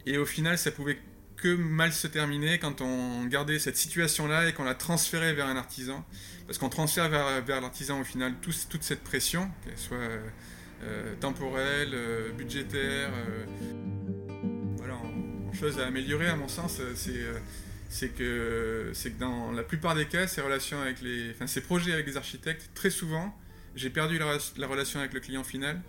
[0.06, 0.98] Et au final, ça pouvait
[1.36, 5.56] que mal se terminer quand on gardait cette situation-là et qu'on la transférait vers un
[5.56, 6.04] artisan.
[6.46, 9.98] Parce qu'on transfère vers, l'artisan au final toute cette pression, qu'elle soit
[10.84, 13.10] euh, temporelle, euh, budgétaire.
[13.12, 13.44] Euh,
[14.76, 17.24] voilà, en, chose à améliorer à mon sens, c'est
[18.16, 21.92] que, c'est que dans la plupart des cas, ces relations avec les, enfin, ces projets
[21.92, 23.34] avec les architectes, très souvent,
[23.76, 25.80] j'ai perdu la, la, relation avec le client final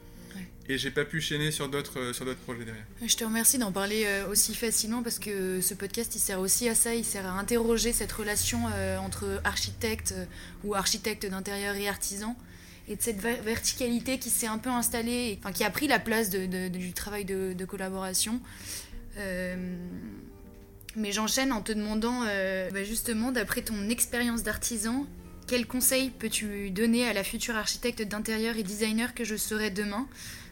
[0.68, 2.86] Et j'ai pas pu chaîner sur d'autres sur d'autres projets derrière.
[3.06, 6.76] Je te remercie d'en parler aussi facilement parce que ce podcast il sert aussi à
[6.76, 8.66] ça, il sert à interroger cette relation
[9.00, 10.14] entre architecte
[10.64, 12.36] ou architecte d'intérieur et artisan
[12.90, 16.32] et de cette verticalité qui s'est un peu installée, enfin qui a pris la place
[16.32, 18.42] du travail de, collaboration.
[19.18, 19.78] Euh,
[20.96, 25.06] mais j'enchaîne en te demandant euh, bah, justement, d'après ton expérience d'artisan,
[25.48, 30.08] quels conseils peux-tu donner à la future architecte d'intérieur et designer que je serai demain?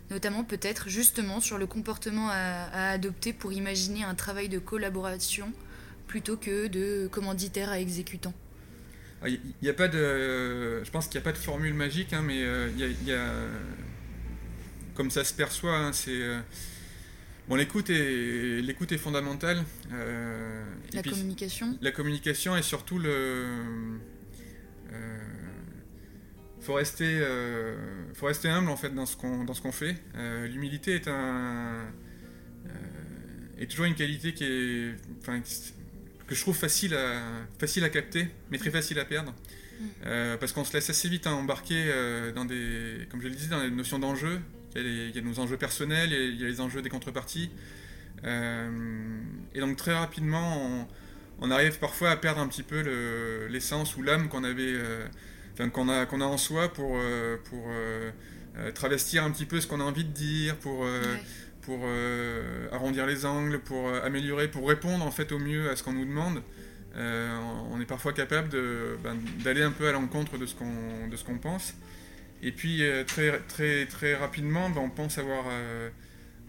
[0.10, 5.52] Notamment peut-être justement sur le comportement à, adopter pour imaginer un travail de collaboration
[6.08, 8.34] plutôt que de commanditaire à exécutant.
[9.26, 10.84] Il ah, n'y a, pas de.
[10.84, 13.32] Je pense qu'il n'y a pas de formule magique, hein, mais euh, il y, a,
[14.94, 16.22] Comme ça se perçoit, hein, c'est.
[17.48, 19.64] Euh, bon, l'écoute est, l'écoute est fondamentale.
[19.94, 21.78] Euh, la communication.
[21.82, 23.46] La communication et surtout le.
[26.60, 27.22] faut rester,
[28.14, 29.96] faut rester humble en fait dans ce qu'on dans ce qu'on fait.
[30.50, 31.86] l'humilité est un
[33.60, 35.42] est toujours une qualité qui est, enfin,
[36.28, 37.22] que je trouve facile à,
[37.60, 39.34] facile à capter, mais très facile à perdre.
[39.80, 39.86] Mm.
[40.06, 43.36] Euh, parce qu'on se laisse assez vite hein, embarquer euh, dans des, comme je le
[43.36, 44.40] disais, dans les notions d'enjeux.
[44.78, 47.50] Il, y, a nos enjeux personnels, il y a les enjeux des contreparties.
[48.24, 48.70] Euh,
[49.54, 50.88] et donc très rapidement,
[51.42, 52.82] on, arrive parfois à perdre un petit peu
[53.50, 54.76] l'essence ou l'âme qu'on avait,
[55.72, 57.00] qu'on a, qu'on a en soi pour,
[57.46, 57.70] pour
[58.74, 60.86] travestir un petit peu ce qu'on a envie de dire, pour
[61.68, 65.76] pour euh, arrondir les angles, pour euh, améliorer, pour répondre en fait au mieux à
[65.76, 66.42] ce qu'on nous demande.
[66.96, 67.38] Euh,
[67.70, 68.50] on est parfois capable
[69.04, 71.74] ben, d'aller un peu à l'encontre de ce qu'on de ce qu'on pense.
[72.44, 75.46] Et puis très très très rapidement, ben, on pense avoir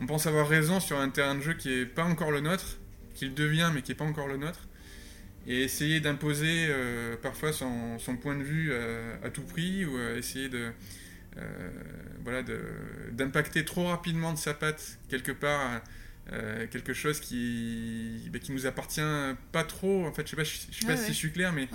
[0.00, 2.78] on pense avoir raison sur un terrain de jeu qui est pas encore le nôtre,
[3.14, 4.68] qu'il devient mais qui est pas encore le nôtre.
[5.46, 6.68] Et essayer d'imposer
[7.22, 8.72] parfois son, son, point de vue
[9.24, 10.72] à tout prix ou essayer de
[11.38, 11.70] euh,
[12.24, 12.42] voilà,
[13.12, 15.80] d'impacter trop rapidement de sa patte quelque part
[16.32, 19.00] euh, quelque chose qui, bah, qui nous appartient
[19.52, 20.04] pas trop.
[20.06, 21.68] En fait, je sais pas, je, sais pas si je suis clair, mais,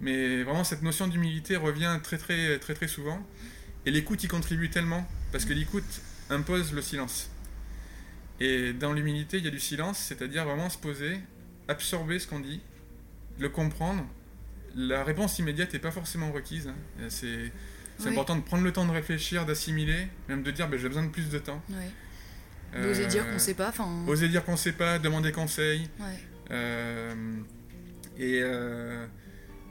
[0.00, 3.24] mais vraiment cette notion d'humilité revient très très très très souvent.
[3.86, 7.30] Et l'écoute y contribue tellement parce que l'écoute impose le silence.
[8.40, 11.18] Et dans l'humilité, il y a du silence, c'est-à-dire vraiment se poser,
[11.68, 12.60] absorber ce qu'on dit,
[13.38, 14.04] le comprendre.
[14.74, 16.68] La réponse immédiate n'est pas forcément requise.
[16.68, 17.06] Hein.
[17.08, 17.50] C'est
[18.04, 21.10] important de prendre le temps de réfléchir, d'assimiler, même de dire ben, j'ai besoin de
[21.10, 21.62] plus de temps.
[22.74, 23.72] D'oser dire qu'on ne sait pas.
[24.06, 25.88] Oser dire qu'on ne sait pas, demander conseil.
[26.50, 27.40] Euh,
[28.18, 29.06] et euh,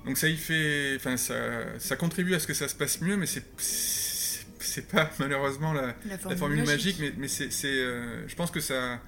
[0.05, 1.35] donc ça y fait, enfin ça,
[1.79, 3.43] ça, contribue à ce que ça se passe mieux, mais c'est
[4.59, 8.99] c'est pas malheureusement la, la formule, magique, mais, mais c'est, euh, je pense que ça,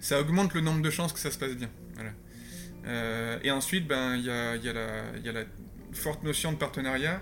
[0.00, 1.70] ça augmente le nombre de chances que ça se passe bien.
[1.94, 3.38] Voilà.
[3.42, 5.44] et ensuite, ben il y a, y, a y a la
[5.92, 7.20] forte notion de partenariat.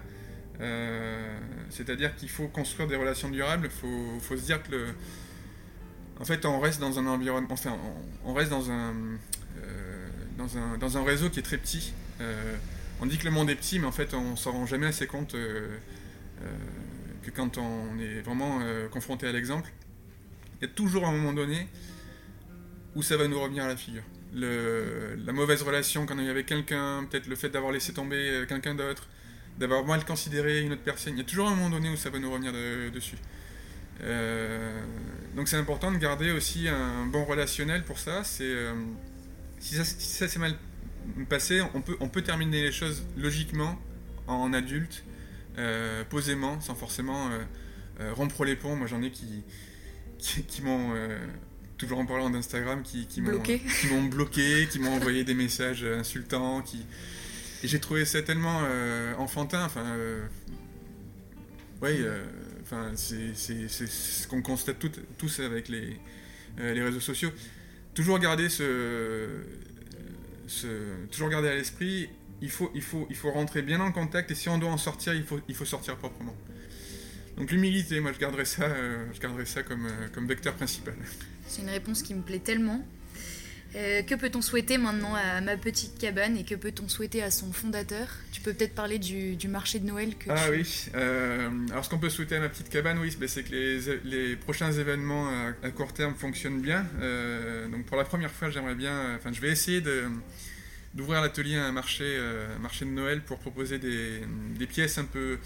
[0.60, 1.38] Euh,
[1.70, 4.86] c'est-à-dire qu'il faut construire des relations durables, il faut, se dire que le...
[6.20, 7.48] En fait, on reste dans un environnement...
[7.50, 7.76] Enfin,
[8.24, 8.94] on, reste dans un,
[9.58, 10.08] euh,
[10.38, 11.92] dans, un, dans un réseau qui est très petit.
[13.02, 14.86] Euh, on dit que le monde est petit, mais en fait, on s'en rend jamais
[14.86, 19.70] assez compte que quand on est vraiment confronté à l'exemple,
[20.60, 21.68] il y a toujours un moment donné
[22.94, 24.02] où ça va nous revenir à la figure.
[24.34, 28.74] La mauvaise relation qu'on a eu avec quelqu'un, peut-être le fait d'avoir laissé tomber quelqu'un
[28.74, 29.08] d'autre,
[29.58, 31.14] d'avoir mal considéré une autre personne.
[31.14, 32.52] Il y a toujours un moment donné où ça va nous revenir
[32.92, 33.18] dessus.
[34.02, 34.82] Euh,
[35.36, 38.22] donc c'est important de garder aussi un bon relationnel pour ça.
[38.40, 38.74] Euh,
[39.60, 40.54] si ça, ça s'est mal
[41.28, 43.78] passé, on peut, on peut terminer les choses logiquement
[44.26, 45.04] en adulte,
[45.58, 47.30] euh, posément, sans forcément
[48.14, 48.76] rompre les ponts.
[48.76, 49.44] Moi j'en ai qui,
[50.18, 50.94] qui, m'ont
[51.78, 53.60] toujours en parlant d'Instagram, qui, qui m'ont bloqué,
[54.70, 56.86] qui m'ont envoyé des messages insultants, qui
[57.62, 59.64] et j'ai trouvé ça tellement euh, enfantin.
[59.64, 60.26] Enfin, euh,
[61.80, 62.24] oui, euh,
[62.62, 64.76] enfin, c'est ce qu'on constate
[65.18, 65.96] tous avec les,
[66.58, 67.30] les réseaux sociaux.
[67.94, 69.28] Toujours garder ce,
[71.10, 72.08] toujours garder à l'esprit.
[72.40, 74.76] Il faut, il, faut, il faut rentrer bien en contact et si on doit en
[74.76, 76.34] sortir, il faut, il faut sortir proprement.
[77.36, 78.68] Donc l'humilité, moi je garderai ça,
[79.12, 80.94] je garderai ça comme, comme vecteur principal.
[81.46, 82.84] C'est une réponse qui me plaît tellement.
[83.74, 87.52] Euh, que peut-on souhaiter maintenant à ma petite cabane et que peut-on souhaiter à son
[87.52, 88.06] fondateur?
[88.30, 91.98] Tu peux peut-être parler du, marché de Noël que Ah oui, euh, alors ce qu'on
[91.98, 95.28] peut souhaiter à ma petite cabane, oui, c'est que les, les, prochains événements
[95.62, 96.86] à, court terme fonctionnent bien.
[97.00, 100.04] Euh, donc pour la première fois, j'aimerais bien, enfin je vais essayer de,
[100.92, 102.18] d'ouvrir l'atelier à un marché,
[102.60, 104.20] marché de Noël pour proposer des,
[104.58, 105.38] des, pièces un peu,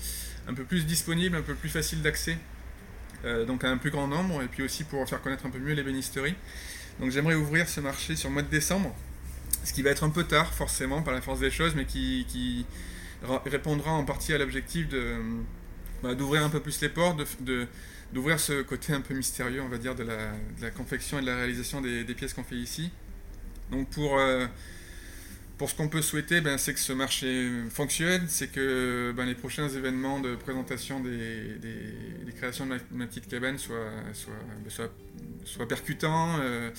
[0.49, 2.39] un peu plus disponibles, un peu plus faciles d'accès,
[3.47, 5.75] donc à un plus grand nombre, et puis aussi pour faire connaître un peu mieux
[5.75, 6.35] l'ébénisterie.
[7.01, 8.95] Donc j'aimerais ouvrir ce marché sur le mois de décembre,
[9.65, 12.65] ce qui va être un peu tard forcément par la force des choses, mais qui,
[13.45, 15.17] répondra en partie à l'objectif de,
[16.03, 17.67] bah, d'ouvrir un peu plus les portes, de,
[18.13, 21.37] d'ouvrir ce côté un peu mystérieux, on va dire, de la, confection et de la
[21.37, 22.91] réalisation des, pièces qu'on fait ici.
[23.71, 24.47] Donc pour, euh,
[25.59, 29.35] pour ce qu'on peut souhaiter, ben, c'est que ce marché fonctionne, c'est que ben, les
[29.35, 31.59] prochains événements de présentation des,
[32.37, 33.79] créations de ma, petite cabane soient,
[35.59, 36.71] ben, percutants, euh,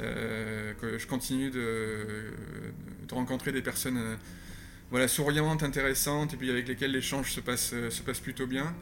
[0.00, 2.32] euh, que je continue de,
[3.12, 4.00] rencontrer des personnes
[4.90, 8.74] voilà, souriantes, intéressantes, et puis avec lesquelles l'échange se passe plutôt bien.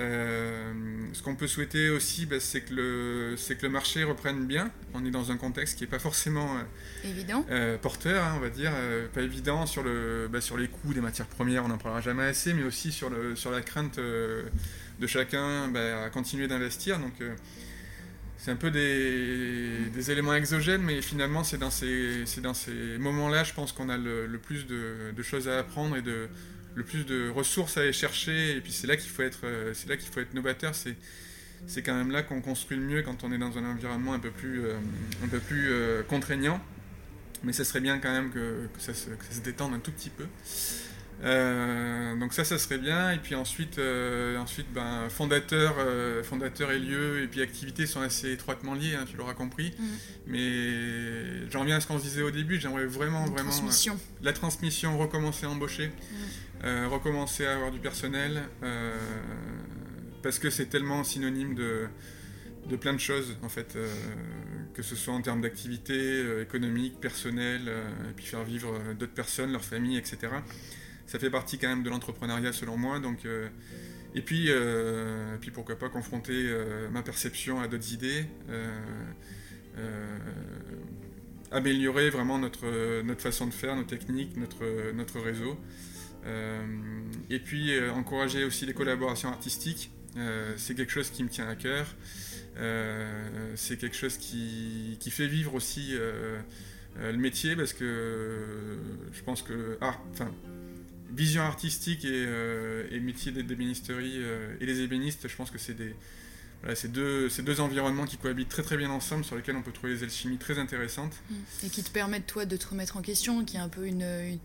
[0.00, 0.72] Euh,
[1.12, 4.70] ce qu'on peut souhaiter aussi, bah, c'est que, le, que le marché reprenne bien.
[4.94, 7.44] On est dans un contexte qui n'est pas forcément euh, évident.
[7.50, 8.72] Euh, porteur, hein, on va dire,
[9.12, 12.24] pas évident sur, le, bah, sur les coûts des matières premières, on n'en parlera jamais
[12.24, 16.98] assez, mais aussi sur, le, sur la crainte de chacun bah, à continuer d'investir.
[16.98, 17.14] Donc
[18.38, 23.44] c'est un peu des, des, éléments exogènes, mais finalement c'est dans ces, dans ces moments-là,
[23.44, 26.26] je pense qu'on a le, le plus de, de, choses à apprendre et de
[26.74, 28.56] le plus de ressources à aller chercher.
[28.56, 30.74] Et puis c'est là qu'il faut être, euh, c'est là qu'il faut être novateur.
[30.74, 30.96] C'est
[31.66, 34.18] c'est quand même là qu'on construit le mieux quand on est dans un environnement un
[34.18, 34.78] peu plus, euh,
[35.22, 36.58] un peu plus euh, contraignant.
[37.42, 39.92] Mais ça serait bien quand même que, ça, se, que ça, se, détende un tout
[39.92, 40.24] petit peu.
[42.18, 43.12] donc ça, ça serait bien.
[43.12, 43.78] Et puis ensuite,
[44.38, 45.76] ensuite ben, fondateur,
[46.24, 49.74] fondateur et lieu et puis activité sont assez étroitement liés, hein, tu l'auras compris.
[49.78, 49.84] Mm.
[50.28, 52.58] Mais j'en reviens à ce qu'on se disait au début.
[52.58, 53.50] J'aimerais vraiment, vraiment
[54.22, 55.88] la transmission, recommencer à embaucher.
[55.88, 56.49] Mm.
[56.62, 58.94] Euh, recommencer à avoir du personnel, euh,
[60.22, 61.88] parce que c'est tellement synonyme de,
[62.76, 63.88] plein de choses, en fait, euh,
[64.74, 67.70] que ce soit en termes d'activité économique, personnelle,
[68.10, 70.18] et puis faire vivre d'autres personnes, leurs familles, etc.
[71.06, 73.00] Ça fait partie quand même de l'entrepreneuriat selon moi.
[74.14, 74.50] Et puis,
[75.54, 76.54] pourquoi pas confronter
[76.92, 78.26] ma perception à d'autres idées,
[81.50, 82.66] améliorer vraiment notre,
[83.18, 85.58] façon de faire, nos techniques, notre réseau.
[86.26, 86.62] Euh,
[87.30, 91.48] et puis euh, encourager aussi les collaborations artistiques, euh, c'est quelque chose qui me tient
[91.48, 91.86] à cœur.
[93.54, 98.76] c'est quelque chose qui, fait vivre aussi le métier parce que
[99.12, 100.30] je pense que ah, enfin,
[101.14, 104.20] vision artistique et, métier d'ébénisterie
[104.60, 105.94] et les ébénistes, je pense que c'est des
[106.62, 109.72] voilà, c'est deux, deux environnements qui cohabitent très très bien ensemble, sur lesquels on peut
[109.72, 111.14] trouver des alchimies très intéressantes.
[111.64, 114.38] Et qui te permettent toi de te remettre en question, qui est un peu une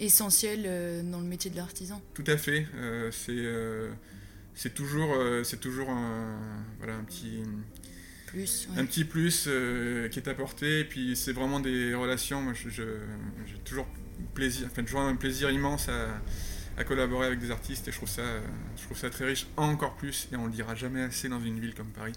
[0.00, 2.02] essentiel euh, dans le métier de l'artisan.
[2.14, 2.66] Tout à fait.
[2.74, 3.90] Euh, c'est euh,
[4.54, 6.38] c'est toujours, c'est toujours un,
[6.78, 7.42] voilà, un petit
[8.26, 9.48] plus, un petit plus
[10.10, 10.80] qui est apporté.
[10.80, 12.42] Et puis c'est vraiment des relations.
[12.42, 12.84] Moi, j'ai
[13.64, 13.86] toujours
[14.34, 16.08] plaisir, enfin, toujours un plaisir immense à
[16.80, 18.22] à collaborer avec des artistes et je trouve ça,
[18.78, 21.60] je trouve ça très riche encore plus et on le dira jamais assez dans une
[21.60, 22.14] ville comme Paris.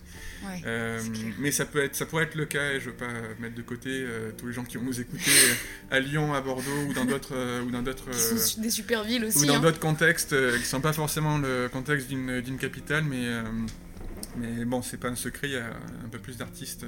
[0.65, 1.01] Euh,
[1.39, 3.09] mais ça peut être, ça pourrait être le cas et je veux pas
[3.39, 6.39] mettre de côté euh, tous les gens qui vont nous écouter euh, à Lyon, à
[6.39, 7.35] Bordeaux ou dans d'autres
[7.65, 8.09] ou dans d'autres
[8.61, 9.59] des super villes aussi ou dans hein.
[9.59, 13.27] d'autres contextes qui sont pas forcément le contexte d'une capitale mais
[14.37, 15.65] mais bon c'est pas un secret il y a
[16.05, 16.85] un peu plus d'artistes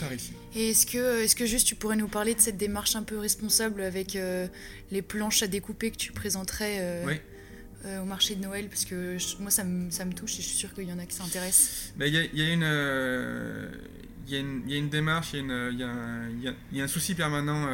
[0.00, 0.32] par ici.
[0.54, 3.18] Et est-ce que, est que juste tu pourrais nous parler de cette démarche un peu
[3.18, 4.48] responsable avec euh,
[4.90, 7.14] les planches à découper que tu présenterais euh,
[7.84, 8.68] euh, au marché de Noël?
[8.68, 10.98] Parce que moi, ça me, ça me, touche et je suis sûre qu'il y en
[10.98, 11.92] a qui s'intéressent.
[12.00, 13.70] Il y, a, y, a une,
[14.28, 17.68] y, y a une démarche, il y, a un souci permanent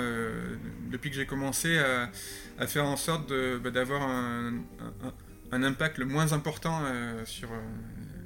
[0.91, 2.11] depuis que j'ai commencé à,
[2.59, 3.33] à, faire en sorte
[3.63, 5.13] bah, d'avoir un, un,
[5.53, 6.83] un, impact le moins important
[7.25, 7.49] sur,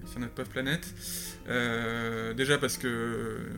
[0.06, 0.86] sur notre pauvre planète.
[1.48, 2.86] Euh, déjà parce que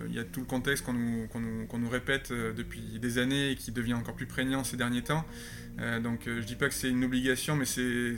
[0.08, 3.18] il euh, y a tout le contexte qu'on nous, nous, nous, répète euh, depuis des
[3.18, 5.24] années et qui devient encore plus prégnant ces derniers temps.
[6.02, 8.16] donc je dis pas que c'est une obligation, mais c'est,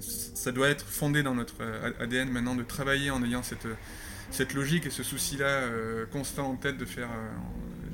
[0.00, 1.56] ça doit être fondé dans notre
[2.00, 3.68] ADN maintenant de travailler en ayant cette,
[4.30, 5.64] cette logique et ce souci-là
[6.10, 7.10] constant en tête de faire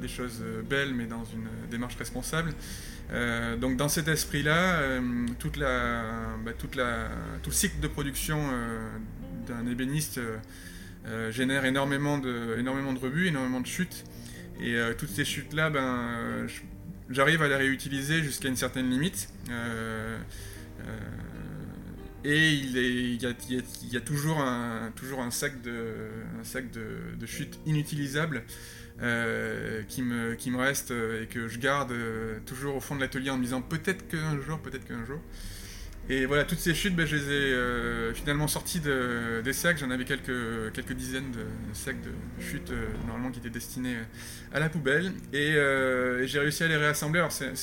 [0.01, 2.55] des choses belles mais dans une démarche responsable.
[3.61, 5.01] donc dans cet esprit-là,
[5.41, 6.05] toute la,
[6.45, 7.09] bah, la,
[7.43, 8.39] tout le cycle de production
[9.47, 10.37] d'un ébéniste euh,
[11.07, 14.05] euh, génère énormément de, énormément de rebuts, énormément de chutes.
[14.61, 16.47] Et euh, toutes ces chutes-là, ben,
[17.11, 19.29] j'arrive à les réutiliser jusqu'à une certaine limite.
[22.25, 26.09] et il, y a, toujours un, toujours un sac de,
[26.41, 28.45] un sac de, de chutes inutilisables
[29.89, 31.93] qui, me, qui me reste et que je garde
[32.47, 35.21] toujours au fond de l'atelier en me disant peut-être qu'un jour, peut-être qu'un jour.
[36.15, 39.79] Et voilà, toutes ces chutes, ben, je les ai euh, finalement sorties de, des sacs.
[39.79, 43.97] J'en avais quelques, dizaines de sacs de chutes euh, normalement qui étaient destinés
[44.53, 45.15] à la poubelle.
[45.33, 47.21] Et, euh, j'ai réussi à les réassembler.
[47.21, 47.55] Alors c'est,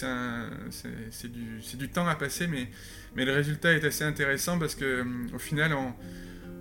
[1.78, 2.70] du, temps à passer, mais,
[3.24, 5.76] le résultat est assez intéressant parce que au final,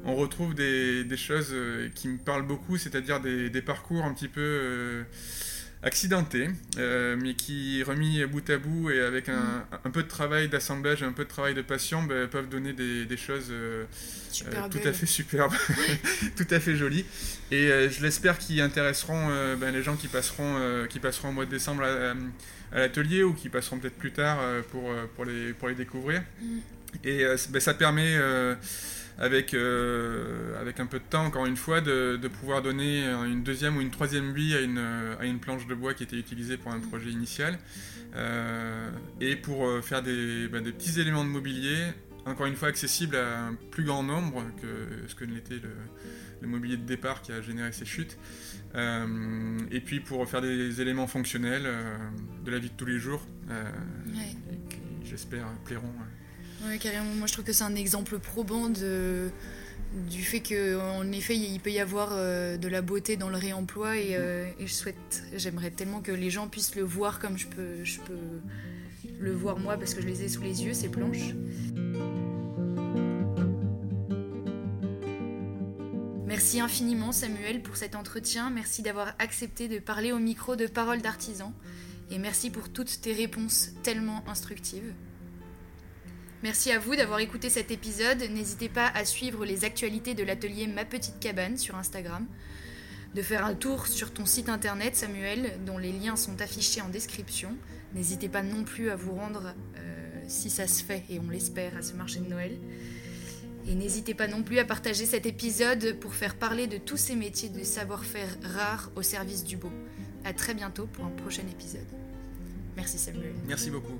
[0.05, 1.55] on, retrouve des, choses
[1.95, 5.07] qui me parlent beaucoup, c'est-à-dire des, parcours un petit peu
[5.89, 9.91] accidentés, mais qui, remis bout à bout et avec un, mm.
[9.91, 13.53] peu de travail d'assemblage, un peu de travail de passion, ben, peuvent donner des, choses
[14.71, 15.53] tout à fait superbes,
[16.37, 17.05] tout à fait jolies.
[17.51, 21.51] Et je l'espère qu'ils intéresseront ben, les gens qui passeront, qui passeront au mois de
[21.51, 22.15] décembre à,
[22.79, 24.39] l'atelier ou qui passeront peut-être plus tard
[24.71, 26.23] pour, pour, les, pour les découvrir.
[26.41, 26.59] Mm.
[27.05, 28.17] Et ben, ça permet
[29.19, 33.43] avec, euh, avec un peu de temps, encore une fois, de, de, pouvoir donner une
[33.43, 34.79] deuxième ou une troisième vie à une,
[35.19, 37.59] à une planche de bois qui était utilisée pour un projet initial,
[38.15, 38.91] euh,
[39.21, 41.89] et pour euh, faire des, bah, des, petits éléments de mobilier,
[42.27, 45.71] encore une fois accessibles à un plus grand nombre que ce que l'était le,
[46.41, 48.19] le, mobilier de départ qui a généré ces chutes,
[48.77, 51.67] et puis pour faire des éléments fonctionnels
[52.45, 53.27] de la vie de tous les jours,
[54.69, 55.93] qui j'espère plairont.
[56.65, 57.15] Oui, carrément.
[57.15, 59.31] Moi, je trouve que c'est un exemple probant de,
[59.93, 63.97] du fait qu'en effet, il peut y avoir euh, de la beauté dans le réemploi
[63.97, 67.47] et, euh, et je souhaite, j'aimerais tellement que les gens puissent le voir comme je
[67.47, 68.41] peux, je peux
[69.19, 71.35] le voir moi parce que je les ai sous les yeux, ces planches.
[76.27, 81.01] Merci infiniment Samuel pour cet entretien, merci d'avoir accepté de parler au micro de Paroles
[81.01, 81.53] d'artisan
[82.11, 84.93] et merci pour toutes tes réponses tellement instructives.
[86.45, 88.21] Merci à vous d'avoir écouté cet épisode.
[88.31, 92.27] N'hésitez pas à suivre les actualités de l'atelier Ma Petite Cabane sur Instagram,
[93.15, 96.91] de faire un tour sur ton site internet Samuel, dont les liens sont affichés en
[96.91, 97.57] description.
[97.93, 101.77] N'hésitez pas non plus à vous rendre, euh, si ça se fait, et on l'espère,
[101.77, 102.57] à ce marché de Noël.
[103.67, 107.17] Et n'hésitez pas non plus à partager cet épisode pour faire parler de tous ces
[107.17, 109.73] métiers de savoir-faire rares au service du beau.
[110.25, 111.87] A très bientôt pour un prochain épisode.
[112.77, 113.35] Merci Samuel.
[113.45, 113.99] Merci beaucoup.